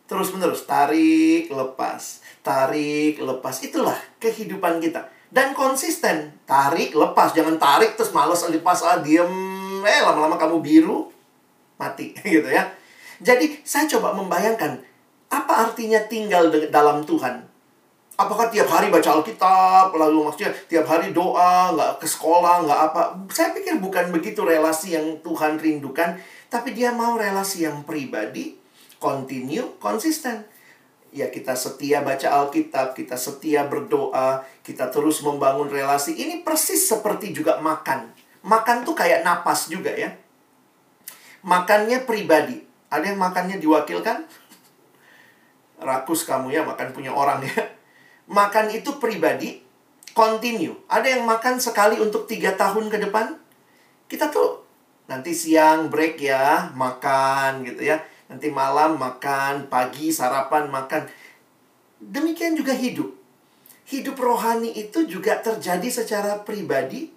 terus-menerus. 0.09 0.65
Tarik, 0.65 1.51
lepas. 1.51 2.23
Tarik, 2.41 3.21
lepas. 3.21 3.55
Itulah 3.61 3.97
kehidupan 4.17 4.81
kita. 4.81 5.07
Dan 5.31 5.53
konsisten. 5.53 6.35
Tarik, 6.47 6.95
lepas. 6.97 7.31
Jangan 7.35 7.59
tarik, 7.61 7.93
terus 7.95 8.11
males 8.11 8.41
lepas, 8.49 8.79
ah, 8.87 8.99
diem. 8.99 9.31
Eh, 9.81 10.01
lama-lama 10.01 10.37
kamu 10.37 10.61
biru 10.61 11.11
mati 11.81 12.13
gitu 12.21 12.45
ya. 12.45 12.69
Jadi 13.17 13.65
saya 13.65 13.89
coba 13.89 14.13
membayangkan 14.13 14.77
apa 15.33 15.53
artinya 15.69 15.97
tinggal 16.05 16.53
dalam 16.69 17.01
Tuhan. 17.01 17.50
Apakah 18.21 18.53
tiap 18.53 18.69
hari 18.69 18.93
baca 18.93 19.17
Alkitab, 19.17 19.89
lalu 19.97 20.29
maksudnya 20.29 20.53
tiap 20.69 20.85
hari 20.85 21.09
doa, 21.09 21.73
nggak 21.73 21.97
ke 21.97 22.05
sekolah, 22.05 22.69
nggak 22.69 22.79
apa. 22.93 23.01
Saya 23.33 23.49
pikir 23.49 23.81
bukan 23.81 24.13
begitu 24.13 24.45
relasi 24.45 24.93
yang 24.93 25.17
Tuhan 25.25 25.57
rindukan, 25.57 26.21
tapi 26.45 26.77
dia 26.77 26.93
mau 26.93 27.17
relasi 27.17 27.65
yang 27.65 27.81
pribadi, 27.81 28.61
continue, 29.01 29.73
konsisten. 29.81 30.45
Ya 31.09 31.33
kita 31.33 31.57
setia 31.57 32.05
baca 32.05 32.45
Alkitab, 32.45 32.93
kita 32.93 33.17
setia 33.17 33.65
berdoa, 33.65 34.45
kita 34.61 34.93
terus 34.93 35.25
membangun 35.25 35.65
relasi. 35.65 36.13
Ini 36.13 36.45
persis 36.45 36.85
seperti 36.85 37.33
juga 37.33 37.57
makan. 37.57 38.13
Makan 38.45 38.85
tuh 38.85 38.93
kayak 38.93 39.25
napas 39.25 39.65
juga 39.65 39.89
ya. 39.97 40.13
Makannya 41.41 42.05
pribadi. 42.05 42.61
Ada 42.93 43.11
yang 43.11 43.19
makannya 43.19 43.57
diwakilkan? 43.57 44.29
Rakus 45.81 46.21
kamu 46.29 46.53
ya 46.53 46.61
makan 46.61 46.93
punya 46.93 47.09
orang 47.09 47.41
ya. 47.41 47.80
Makan 48.31 48.71
itu 48.71 48.95
pribadi, 48.95 49.59
continue. 50.15 50.87
Ada 50.87 51.19
yang 51.19 51.27
makan 51.27 51.59
sekali 51.59 51.99
untuk 51.99 52.31
tiga 52.31 52.55
tahun 52.55 52.87
ke 52.87 52.97
depan? 53.07 53.35
Kita 54.07 54.31
tuh 54.31 54.63
nanti 55.11 55.35
siang 55.35 55.91
break 55.91 56.23
ya, 56.23 56.71
makan 56.71 57.67
gitu 57.67 57.91
ya. 57.91 57.99
Nanti 58.31 58.47
malam 58.47 58.95
makan, 58.95 59.67
pagi 59.67 60.15
sarapan 60.15 60.71
makan. 60.71 61.11
Demikian 61.99 62.55
juga 62.55 62.71
hidup. 62.71 63.11
Hidup 63.91 64.15
rohani 64.15 64.71
itu 64.71 65.03
juga 65.03 65.43
terjadi 65.43 65.91
secara 65.91 66.39
pribadi, 66.47 67.11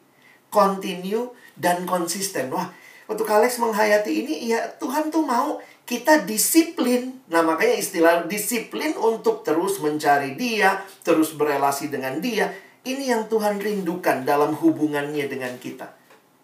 continue, 0.50 1.30
dan 1.54 1.86
konsisten. 1.86 2.50
Wah, 2.50 2.74
untuk 3.04 3.28
Alex 3.28 3.60
menghayati 3.60 4.12
ini, 4.24 4.48
ya 4.48 4.64
Tuhan 4.80 5.12
tuh 5.12 5.24
mau 5.24 5.60
kita 5.84 6.24
disiplin. 6.24 7.20
Nah, 7.28 7.44
makanya 7.44 7.76
istilah 7.76 8.14
disiplin 8.24 8.96
untuk 8.96 9.44
terus 9.44 9.80
mencari 9.84 10.32
Dia, 10.36 10.80
terus 11.04 11.36
berelasi 11.36 11.92
dengan 11.92 12.18
Dia. 12.24 12.48
Ini 12.84 13.16
yang 13.16 13.28
Tuhan 13.28 13.60
rindukan 13.60 14.24
dalam 14.24 14.56
hubungannya 14.56 15.28
dengan 15.28 15.56
kita. 15.60 15.92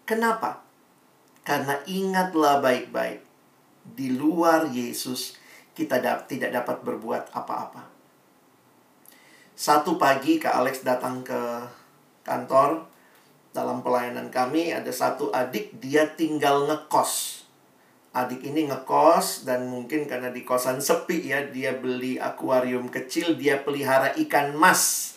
Kenapa? 0.05 0.61
Karena 1.41 1.81
ingatlah 1.89 2.61
baik-baik, 2.61 3.25
di 3.97 4.13
luar 4.13 4.69
Yesus 4.69 5.37
kita 5.73 5.97
da 5.97 6.21
tidak 6.21 6.53
dapat 6.53 6.85
berbuat 6.85 7.33
apa-apa. 7.33 7.89
Satu 9.57 9.97
pagi 9.97 10.37
Kak 10.41 10.53
Alex 10.53 10.85
datang 10.85 11.25
ke 11.25 11.41
kantor, 12.25 12.90
dalam 13.51 13.83
pelayanan 13.83 14.31
kami 14.31 14.71
ada 14.71 14.89
satu 14.91 15.27
adik 15.35 15.75
dia 15.83 16.07
tinggal 16.15 16.67
ngekos. 16.71 17.43
Adik 18.11 18.43
ini 18.43 18.67
ngekos 18.67 19.47
dan 19.47 19.71
mungkin 19.71 20.07
karena 20.07 20.31
di 20.31 20.43
kosan 20.43 20.83
sepi 20.83 21.31
ya 21.31 21.47
dia 21.47 21.75
beli 21.75 22.19
akuarium 22.19 22.91
kecil 22.91 23.35
dia 23.39 23.59
pelihara 23.63 24.11
ikan 24.27 24.55
mas. 24.55 25.15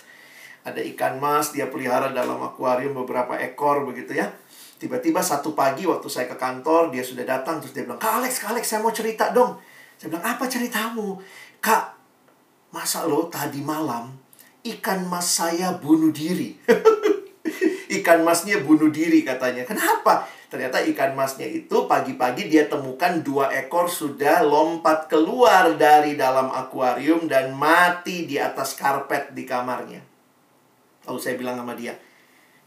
Ada 0.67 0.83
ikan 0.95 1.19
mas 1.19 1.55
dia 1.55 1.71
pelihara 1.71 2.11
dalam 2.11 2.39
akuarium 2.43 2.95
beberapa 2.95 3.39
ekor 3.39 3.87
begitu 3.87 4.19
ya. 4.19 4.31
Tiba-tiba 4.79 5.23
satu 5.23 5.55
pagi 5.55 5.87
waktu 5.87 6.07
saya 6.11 6.27
ke 6.27 6.35
kantor 6.35 6.91
dia 6.91 7.03
sudah 7.07 7.23
datang 7.23 7.63
terus 7.63 7.71
dia 7.71 7.87
bilang, 7.87 8.03
"Kak 8.03 8.19
Alex, 8.23 8.43
Kak 8.43 8.51
Alex 8.55 8.65
saya 8.67 8.83
mau 8.83 8.91
cerita 8.91 9.31
dong." 9.31 9.59
Saya 9.95 10.11
bilang, 10.11 10.27
"Apa 10.27 10.51
ceritamu?" 10.51 11.23
"Kak, 11.63 11.95
masa 12.75 13.07
lo 13.07 13.31
tadi 13.31 13.63
malam 13.63 14.11
ikan 14.67 15.07
mas 15.07 15.39
saya 15.39 15.79
bunuh 15.79 16.11
diri." 16.11 16.59
ikan 18.01 18.25
masnya 18.27 18.63
bunuh 18.63 18.89
diri 18.89 19.23
katanya. 19.23 19.63
Kenapa? 19.63 20.27
Ternyata 20.51 20.83
ikan 20.95 21.19
masnya 21.19 21.47
itu 21.51 21.91
pagi-pagi 21.91 22.47
dia 22.47 22.71
temukan 22.71 23.19
dua 23.27 23.51
ekor 23.51 23.91
sudah 23.91 24.47
lompat 24.47 25.11
keluar 25.11 25.75
dari 25.75 26.15
dalam 26.15 26.51
akuarium 26.51 27.27
dan 27.27 27.55
mati 27.55 28.27
di 28.27 28.39
atas 28.39 28.79
karpet 28.79 29.35
di 29.35 29.43
kamarnya. 29.43 29.99
Lalu 31.05 31.19
saya 31.19 31.35
bilang 31.35 31.59
sama 31.59 31.75
dia, 31.75 31.95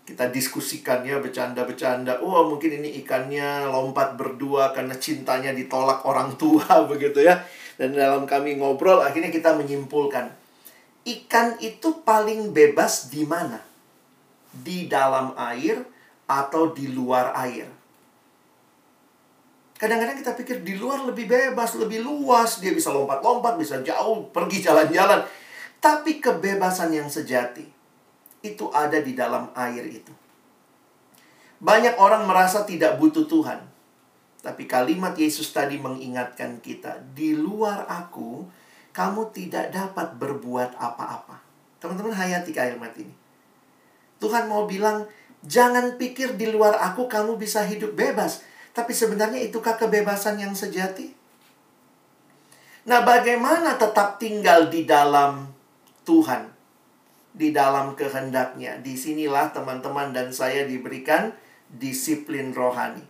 kita 0.07 0.27
diskusikan 0.31 1.03
ya 1.03 1.19
bercanda-bercanda. 1.19 2.23
Oh 2.23 2.47
mungkin 2.47 2.79
ini 2.79 3.03
ikannya 3.03 3.67
lompat 3.67 4.15
berdua 4.15 4.71
karena 4.71 4.95
cintanya 4.95 5.51
ditolak 5.51 6.03
orang 6.07 6.35
tua 6.35 6.63
begitu 6.91 7.23
ya. 7.23 7.43
Dan 7.77 7.93
dalam 7.93 8.25
kami 8.25 8.57
ngobrol 8.57 9.05
akhirnya 9.05 9.29
kita 9.29 9.53
menyimpulkan 9.53 10.33
ikan 11.07 11.55
itu 11.63 12.03
paling 12.03 12.51
bebas 12.51 13.07
di 13.07 13.23
mana? 13.23 13.66
Di 14.63 14.89
dalam 14.89 15.33
air 15.37 15.81
atau 16.27 16.75
di 16.75 16.91
luar 16.91 17.33
air. 17.35 17.67
Kadang-kadang 19.77 20.17
kita 20.17 20.33
pikir 20.33 20.57
di 20.65 20.73
luar 20.73 21.05
lebih 21.05 21.29
bebas, 21.29 21.77
lebih 21.77 22.01
luas, 22.01 22.57
dia 22.57 22.73
bisa 22.73 22.89
lompat-lompat, 22.89 23.61
bisa 23.61 23.77
jauh, 23.85 24.25
pergi 24.33 24.65
jalan-jalan. 24.65 25.21
Tapi 25.77 26.17
kebebasan 26.17 26.97
yang 26.97 27.05
sejati 27.05 27.61
itu 28.41 28.65
ada 28.73 28.97
di 28.97 29.13
dalam 29.13 29.53
air 29.53 29.85
itu. 29.85 30.13
Banyak 31.57 31.97
orang 31.97 32.25
merasa 32.29 32.65
tidak 32.65 33.01
butuh 33.01 33.25
Tuhan. 33.25 33.65
Tapi 34.45 34.69
kalimat 34.69 35.17
Yesus 35.17 35.49
tadi 35.49 35.81
mengingatkan 35.81 36.61
kita, 36.61 37.01
di 37.17 37.33
luar 37.33 37.89
aku, 37.89 38.45
kamu 38.93 39.33
tidak 39.33 39.73
dapat 39.73 40.13
berbuat 40.17 40.77
apa-apa. 40.77 41.41
Teman-teman 41.81 42.13
hayati 42.13 42.53
kalimat 42.53 42.93
ini. 42.97 43.13
Tuhan 44.17 44.49
mau 44.49 44.65
bilang, 44.65 45.05
jangan 45.45 45.95
pikir 45.95 46.35
di 46.35 46.49
luar 46.49 46.77
aku 46.81 47.05
kamu 47.05 47.37
bisa 47.37 47.61
hidup 47.65 47.93
bebas. 47.93 48.41
Tapi 48.73 48.93
sebenarnya 48.93 49.41
itukah 49.45 49.77
kebebasan 49.77 50.37
yang 50.37 50.53
sejati? 50.53 51.13
Nah, 52.87 53.03
bagaimana 53.03 53.75
tetap 53.75 54.21
tinggal 54.21 54.69
di 54.69 54.85
dalam 54.85 55.49
Tuhan? 56.05 56.49
Di 57.33 57.53
dalam 57.53 57.93
kehendaknya. 57.93 58.81
Di 58.81 58.97
sinilah 58.97 59.53
teman-teman 59.53 60.13
dan 60.13 60.33
saya 60.33 60.65
diberikan 60.65 61.33
disiplin 61.69 62.53
rohani. 62.55 63.03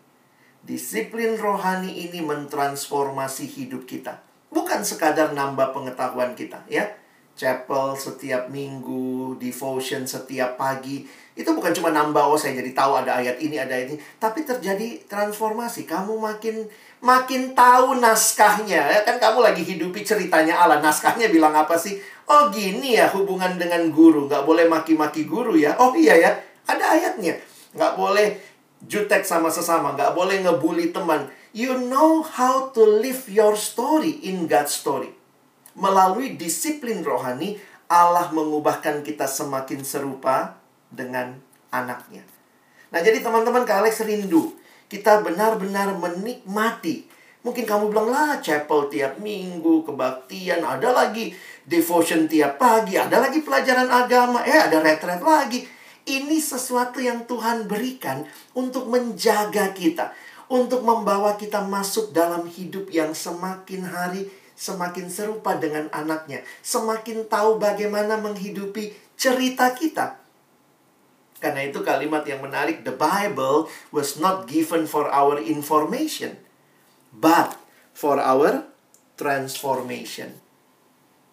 Disiplin 0.63 1.39
rohani 1.39 2.09
ini 2.09 2.19
mentransformasi 2.19 3.47
hidup 3.47 3.87
kita. 3.87 4.19
Bukan 4.51 4.83
sekadar 4.83 5.31
nambah 5.35 5.75
pengetahuan 5.75 6.35
kita, 6.35 6.63
ya 6.71 6.87
chapel 7.37 7.93
setiap 7.93 8.49
minggu, 8.49 9.37
devotion 9.37 10.09
setiap 10.09 10.57
pagi. 10.57 11.05
Itu 11.37 11.53
bukan 11.53 11.69
cuma 11.69 11.93
nambah, 11.93 12.33
oh 12.33 12.33
saya 12.33 12.57
jadi 12.57 12.73
tahu 12.73 12.97
ada 12.97 13.21
ayat 13.21 13.37
ini, 13.37 13.61
ada 13.61 13.77
ini. 13.77 13.93
Tapi 14.17 14.41
terjadi 14.41 15.05
transformasi. 15.05 15.85
Kamu 15.85 16.17
makin 16.17 16.65
makin 16.97 17.53
tahu 17.53 18.01
naskahnya. 18.01 18.89
Ya 18.89 19.01
kan 19.05 19.21
kamu 19.21 19.45
lagi 19.45 19.61
hidupi 19.61 20.01
ceritanya 20.01 20.57
Allah. 20.57 20.81
Naskahnya 20.81 21.29
bilang 21.29 21.53
apa 21.53 21.77
sih? 21.77 22.01
Oh 22.25 22.49
gini 22.49 22.97
ya 22.97 23.13
hubungan 23.13 23.61
dengan 23.61 23.93
guru. 23.93 24.25
Nggak 24.25 24.43
boleh 24.43 24.65
maki-maki 24.65 25.29
guru 25.29 25.53
ya. 25.53 25.77
Oh 25.77 25.93
iya 25.93 26.17
ya, 26.17 26.31
ada 26.65 26.97
ayatnya. 26.97 27.37
Nggak 27.77 27.93
boleh 27.93 28.27
jutek 28.89 29.21
sama 29.21 29.53
sesama. 29.53 29.93
Nggak 29.93 30.17
boleh 30.17 30.41
ngebully 30.41 30.89
teman. 30.89 31.29
You 31.53 31.77
know 31.85 32.25
how 32.25 32.73
to 32.73 32.81
live 32.81 33.29
your 33.29 33.53
story 33.53 34.25
in 34.25 34.49
God's 34.49 34.73
story 34.73 35.16
melalui 35.77 36.35
disiplin 36.35 37.05
rohani, 37.05 37.55
Allah 37.87 38.33
mengubahkan 38.33 39.05
kita 39.05 39.29
semakin 39.29 39.85
serupa 39.85 40.57
dengan 40.89 41.37
anaknya. 41.71 42.25
Nah, 42.91 42.99
jadi 42.99 43.21
teman-teman, 43.21 43.63
Kak 43.63 43.85
Alex 43.85 44.03
rindu. 44.03 44.57
Kita 44.89 45.21
benar-benar 45.21 45.95
menikmati. 45.95 47.07
Mungkin 47.45 47.63
kamu 47.63 47.93
bilang 47.93 48.11
lah, 48.11 48.43
chapel 48.43 48.91
tiap 48.91 49.23
minggu, 49.23 49.87
kebaktian, 49.87 50.63
ada 50.67 50.91
lagi 50.91 51.31
devotion 51.63 52.27
tiap 52.27 52.59
pagi, 52.59 52.99
ada 52.99 53.23
lagi 53.23 53.39
pelajaran 53.39 53.87
agama, 53.87 54.43
eh 54.43 54.57
ada 54.57 54.83
retret 54.83 55.21
lagi. 55.23 55.63
Ini 56.07 56.39
sesuatu 56.39 57.03
yang 57.03 57.27
Tuhan 57.27 57.67
berikan 57.67 58.23
untuk 58.55 58.87
menjaga 58.87 59.75
kita. 59.75 60.11
Untuk 60.47 60.87
membawa 60.87 61.35
kita 61.35 61.59
masuk 61.67 62.15
dalam 62.15 62.47
hidup 62.47 62.87
yang 62.87 63.11
semakin 63.11 63.83
hari 63.83 64.31
semakin 64.57 65.05
serupa 65.07 65.53
dengan 65.55 65.85
anaknya, 65.93 66.41
semakin 66.65 67.29
tahu 67.29 67.61
bagaimana 67.61 68.17
menghidupi 68.17 68.91
cerita 69.13 69.71
kita. 69.77 70.17
Karena 71.37 71.69
itu 71.69 71.85
kalimat 71.85 72.25
yang 72.25 72.41
menarik, 72.41 72.81
the 72.81 72.97
Bible 72.97 73.69
was 73.93 74.17
not 74.17 74.49
given 74.49 74.89
for 74.89 75.05
our 75.13 75.37
information, 75.37 76.41
but 77.13 77.53
for 77.93 78.17
our 78.17 78.65
transformation. 79.13 80.33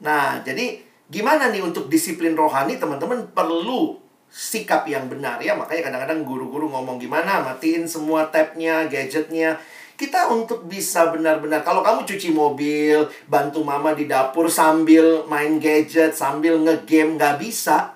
Nah, 0.05 0.45
jadi 0.45 0.85
gimana 1.09 1.49
nih 1.49 1.65
untuk 1.65 1.89
disiplin 1.89 2.37
rohani 2.37 2.77
teman-teman 2.77 3.33
perlu 3.33 3.97
sikap 4.29 4.85
yang 4.85 5.09
benar 5.09 5.41
ya. 5.41 5.57
Makanya 5.57 5.89
kadang-kadang 5.89 6.21
guru-guru 6.29 6.69
ngomong 6.69 7.01
gimana, 7.01 7.41
matiin 7.41 7.89
semua 7.89 8.29
tabnya, 8.29 8.85
gadgetnya, 8.85 9.57
kita 9.95 10.27
untuk 10.35 10.67
bisa 10.67 11.15
benar-benar 11.15 11.63
kalau 11.63 11.87
kamu 11.87 12.03
cuci 12.03 12.35
mobil, 12.35 13.07
bantu 13.31 13.63
mama 13.63 13.95
di 13.95 14.11
dapur 14.11 14.51
sambil 14.51 15.23
main 15.31 15.63
gadget, 15.63 16.19
sambil 16.19 16.59
ngegame 16.59 17.15
nggak 17.15 17.39
bisa. 17.39 17.95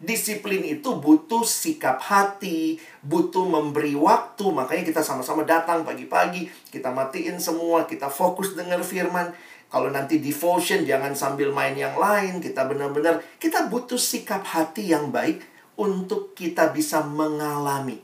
Disiplin 0.00 0.60
itu 0.60 1.00
butuh 1.00 1.44
sikap 1.44 2.00
hati, 2.00 2.76
butuh 3.00 3.44
memberi 3.44 3.96
waktu. 3.96 4.44
Makanya 4.52 4.84
kita 4.84 5.00
sama-sama 5.00 5.48
datang 5.48 5.80
pagi-pagi, 5.80 6.48
kita 6.68 6.92
matiin 6.92 7.40
semua, 7.40 7.88
kita 7.88 8.12
fokus 8.12 8.52
dengar 8.52 8.84
firman. 8.84 9.32
Kalau 9.72 9.88
nanti 9.88 10.20
devotion 10.20 10.84
jangan 10.84 11.16
sambil 11.16 11.52
main 11.52 11.72
yang 11.72 11.96
lain, 11.96 12.40
kita 12.40 12.68
benar-benar 12.68 13.20
kita 13.40 13.68
butuh 13.72 13.96
sikap 13.96 14.44
hati 14.44 14.92
yang 14.92 15.08
baik 15.08 15.40
untuk 15.74 16.36
kita 16.36 16.70
bisa 16.70 17.02
mengalami 17.02 17.98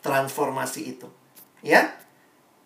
transformasi 0.00 0.96
itu. 0.96 1.08
Ya. 1.60 2.00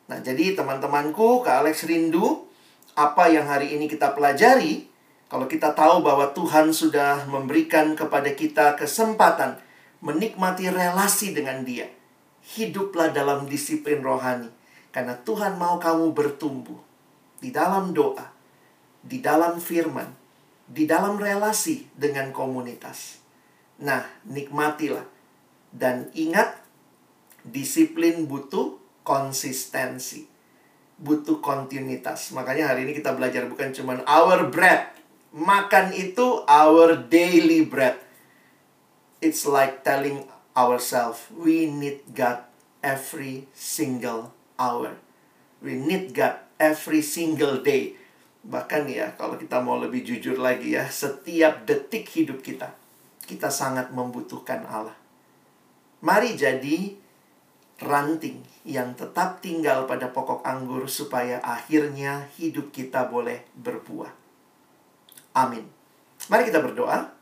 Nah, 0.04 0.20
jadi 0.20 0.52
teman-temanku, 0.52 1.40
Kak 1.40 1.64
Alex 1.64 1.88
rindu 1.88 2.44
apa 2.92 3.32
yang 3.32 3.48
hari 3.48 3.72
ini 3.72 3.88
kita 3.88 4.12
pelajari? 4.12 4.86
Kalau 5.32 5.48
kita 5.48 5.72
tahu 5.72 6.04
bahwa 6.04 6.30
Tuhan 6.36 6.70
sudah 6.70 7.24
memberikan 7.26 7.96
kepada 7.96 8.28
kita 8.36 8.76
kesempatan 8.76 9.56
menikmati 10.04 10.68
relasi 10.68 11.32
dengan 11.32 11.64
Dia, 11.64 11.88
hiduplah 12.54 13.08
dalam 13.08 13.48
disiplin 13.48 14.04
rohani, 14.04 14.52
karena 14.92 15.16
Tuhan 15.24 15.56
mau 15.56 15.80
kamu 15.80 16.12
bertumbuh 16.12 16.76
di 17.40 17.48
dalam 17.48 17.96
doa, 17.96 18.28
di 19.00 19.24
dalam 19.24 19.56
firman, 19.56 20.12
di 20.68 20.84
dalam 20.84 21.16
relasi 21.16 21.88
dengan 21.96 22.28
komunitas. 22.36 23.24
Nah, 23.80 24.04
nikmatilah. 24.28 25.08
Dan 25.74 26.12
ingat, 26.14 26.62
disiplin 27.42 28.28
butuh 28.30 28.83
konsistensi, 29.04 30.26
butuh 30.98 31.38
kontinuitas. 31.44 32.32
Makanya 32.32 32.72
hari 32.72 32.88
ini 32.88 32.96
kita 32.96 33.12
belajar 33.12 33.46
bukan 33.46 33.70
cuma 33.76 34.00
our 34.08 34.48
bread, 34.48 34.90
makan 35.30 35.92
itu 35.92 36.42
our 36.48 36.96
daily 36.96 37.62
bread. 37.62 38.00
It's 39.20 39.44
like 39.44 39.84
telling 39.84 40.26
ourselves, 40.56 41.28
we 41.32 41.68
need 41.68 42.02
God 42.16 42.44
every 42.80 43.48
single 43.52 44.32
hour. 44.56 44.96
We 45.64 45.76
need 45.76 46.12
God 46.12 46.44
every 46.60 47.00
single 47.00 47.60
day. 47.64 47.96
Bahkan 48.44 48.84
ya, 48.92 49.16
kalau 49.16 49.40
kita 49.40 49.64
mau 49.64 49.80
lebih 49.80 50.04
jujur 50.04 50.36
lagi 50.36 50.76
ya, 50.76 50.84
setiap 50.88 51.64
detik 51.64 52.04
hidup 52.12 52.44
kita, 52.44 52.76
kita 53.24 53.48
sangat 53.48 53.88
membutuhkan 53.96 54.68
Allah. 54.68 54.96
Mari 56.04 56.36
jadi 56.36 57.03
ranting 57.84 58.40
yang 58.64 58.96
tetap 58.96 59.44
tinggal 59.44 59.84
pada 59.84 60.08
pokok 60.08 60.40
anggur 60.42 60.88
supaya 60.88 61.38
akhirnya 61.44 62.32
hidup 62.40 62.72
kita 62.72 63.06
boleh 63.06 63.44
berbuah. 63.54 64.10
Amin. 65.36 65.68
Mari 66.32 66.48
kita 66.48 66.64
berdoa. 66.64 67.12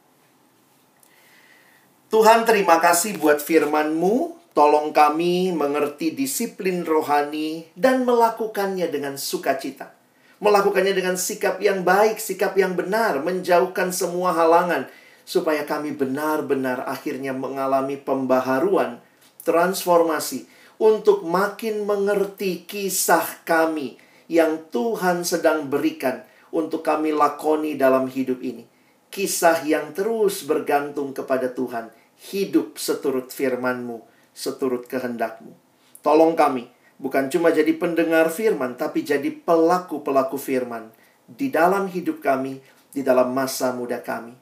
Tuhan 2.13 2.45
terima 2.45 2.77
kasih 2.77 3.17
buat 3.17 3.41
firman-Mu. 3.41 4.39
Tolong 4.53 4.93
kami 4.93 5.49
mengerti 5.57 6.13
disiplin 6.13 6.85
rohani 6.85 7.73
dan 7.73 8.05
melakukannya 8.05 8.85
dengan 8.93 9.17
sukacita. 9.17 9.97
Melakukannya 10.45 10.93
dengan 10.93 11.17
sikap 11.17 11.57
yang 11.65 11.89
baik, 11.89 12.21
sikap 12.21 12.53
yang 12.61 12.77
benar, 12.77 13.25
menjauhkan 13.25 13.97
semua 13.97 14.37
halangan. 14.37 14.93
Supaya 15.25 15.65
kami 15.65 15.97
benar-benar 15.97 16.85
akhirnya 16.85 17.33
mengalami 17.33 17.97
pembaharuan, 17.97 19.01
transformasi. 19.49 20.52
Untuk 20.83 21.23
makin 21.23 21.87
mengerti 21.87 22.67
kisah 22.67 23.47
kami 23.47 24.03
yang 24.27 24.67
Tuhan 24.75 25.23
sedang 25.23 25.71
berikan 25.71 26.27
untuk 26.51 26.83
kami 26.83 27.15
lakoni 27.15 27.79
dalam 27.79 28.11
hidup 28.11 28.43
ini. 28.43 28.67
Kisah 29.07 29.63
yang 29.63 29.95
terus 29.95 30.43
bergantung 30.43 31.15
kepada 31.15 31.55
Tuhan. 31.55 31.95
Hidup 32.35 32.83
seturut 32.83 33.31
firman-Mu, 33.31 34.03
seturut 34.35 34.91
kehendak-Mu. 34.91 35.55
Tolong 36.03 36.35
kami, 36.35 36.67
bukan 36.99 37.31
cuma 37.31 37.55
jadi 37.55 37.79
pendengar 37.79 38.27
firman, 38.35 38.75
tapi 38.75 39.07
jadi 39.07 39.31
pelaku-pelaku 39.31 40.35
firman. 40.35 40.91
Di 41.31 41.47
dalam 41.47 41.87
hidup 41.87 42.19
kami, 42.19 42.59
di 42.91 43.07
dalam 43.07 43.31
masa 43.31 43.71
muda 43.71 44.03
kami. 44.03 44.35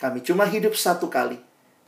Kami 0.00 0.24
cuma 0.24 0.48
hidup 0.48 0.72
satu 0.72 1.12
kali. 1.12 1.36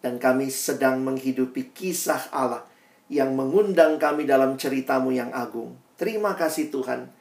Dan 0.05 0.21
kami 0.21 0.53
sedang 0.53 1.01
menghidupi 1.01 1.73
kisah 1.73 2.29
Allah 2.29 2.74
yang 3.13 3.37
mengundang 3.37 4.01
kami 4.01 4.25
dalam 4.25 4.57
ceritamu 4.57 5.13
yang 5.13 5.29
agung. 5.31 5.77
Terima 6.01 6.33
kasih 6.35 6.73
Tuhan. 6.73 7.13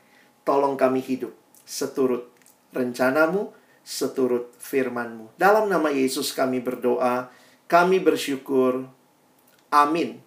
Tolong 0.47 0.79
kami 0.79 1.03
hidup 1.03 1.35
seturut 1.63 2.31
rencanamu 2.73 3.53
seturut 3.83 4.55
firmanmu. 4.63 5.35
Dalam 5.35 5.67
nama 5.67 5.91
Yesus 5.91 6.31
kami 6.31 6.63
berdoa, 6.63 7.27
kami 7.67 7.99
bersyukur. 7.99 8.87
Amin. 9.67 10.22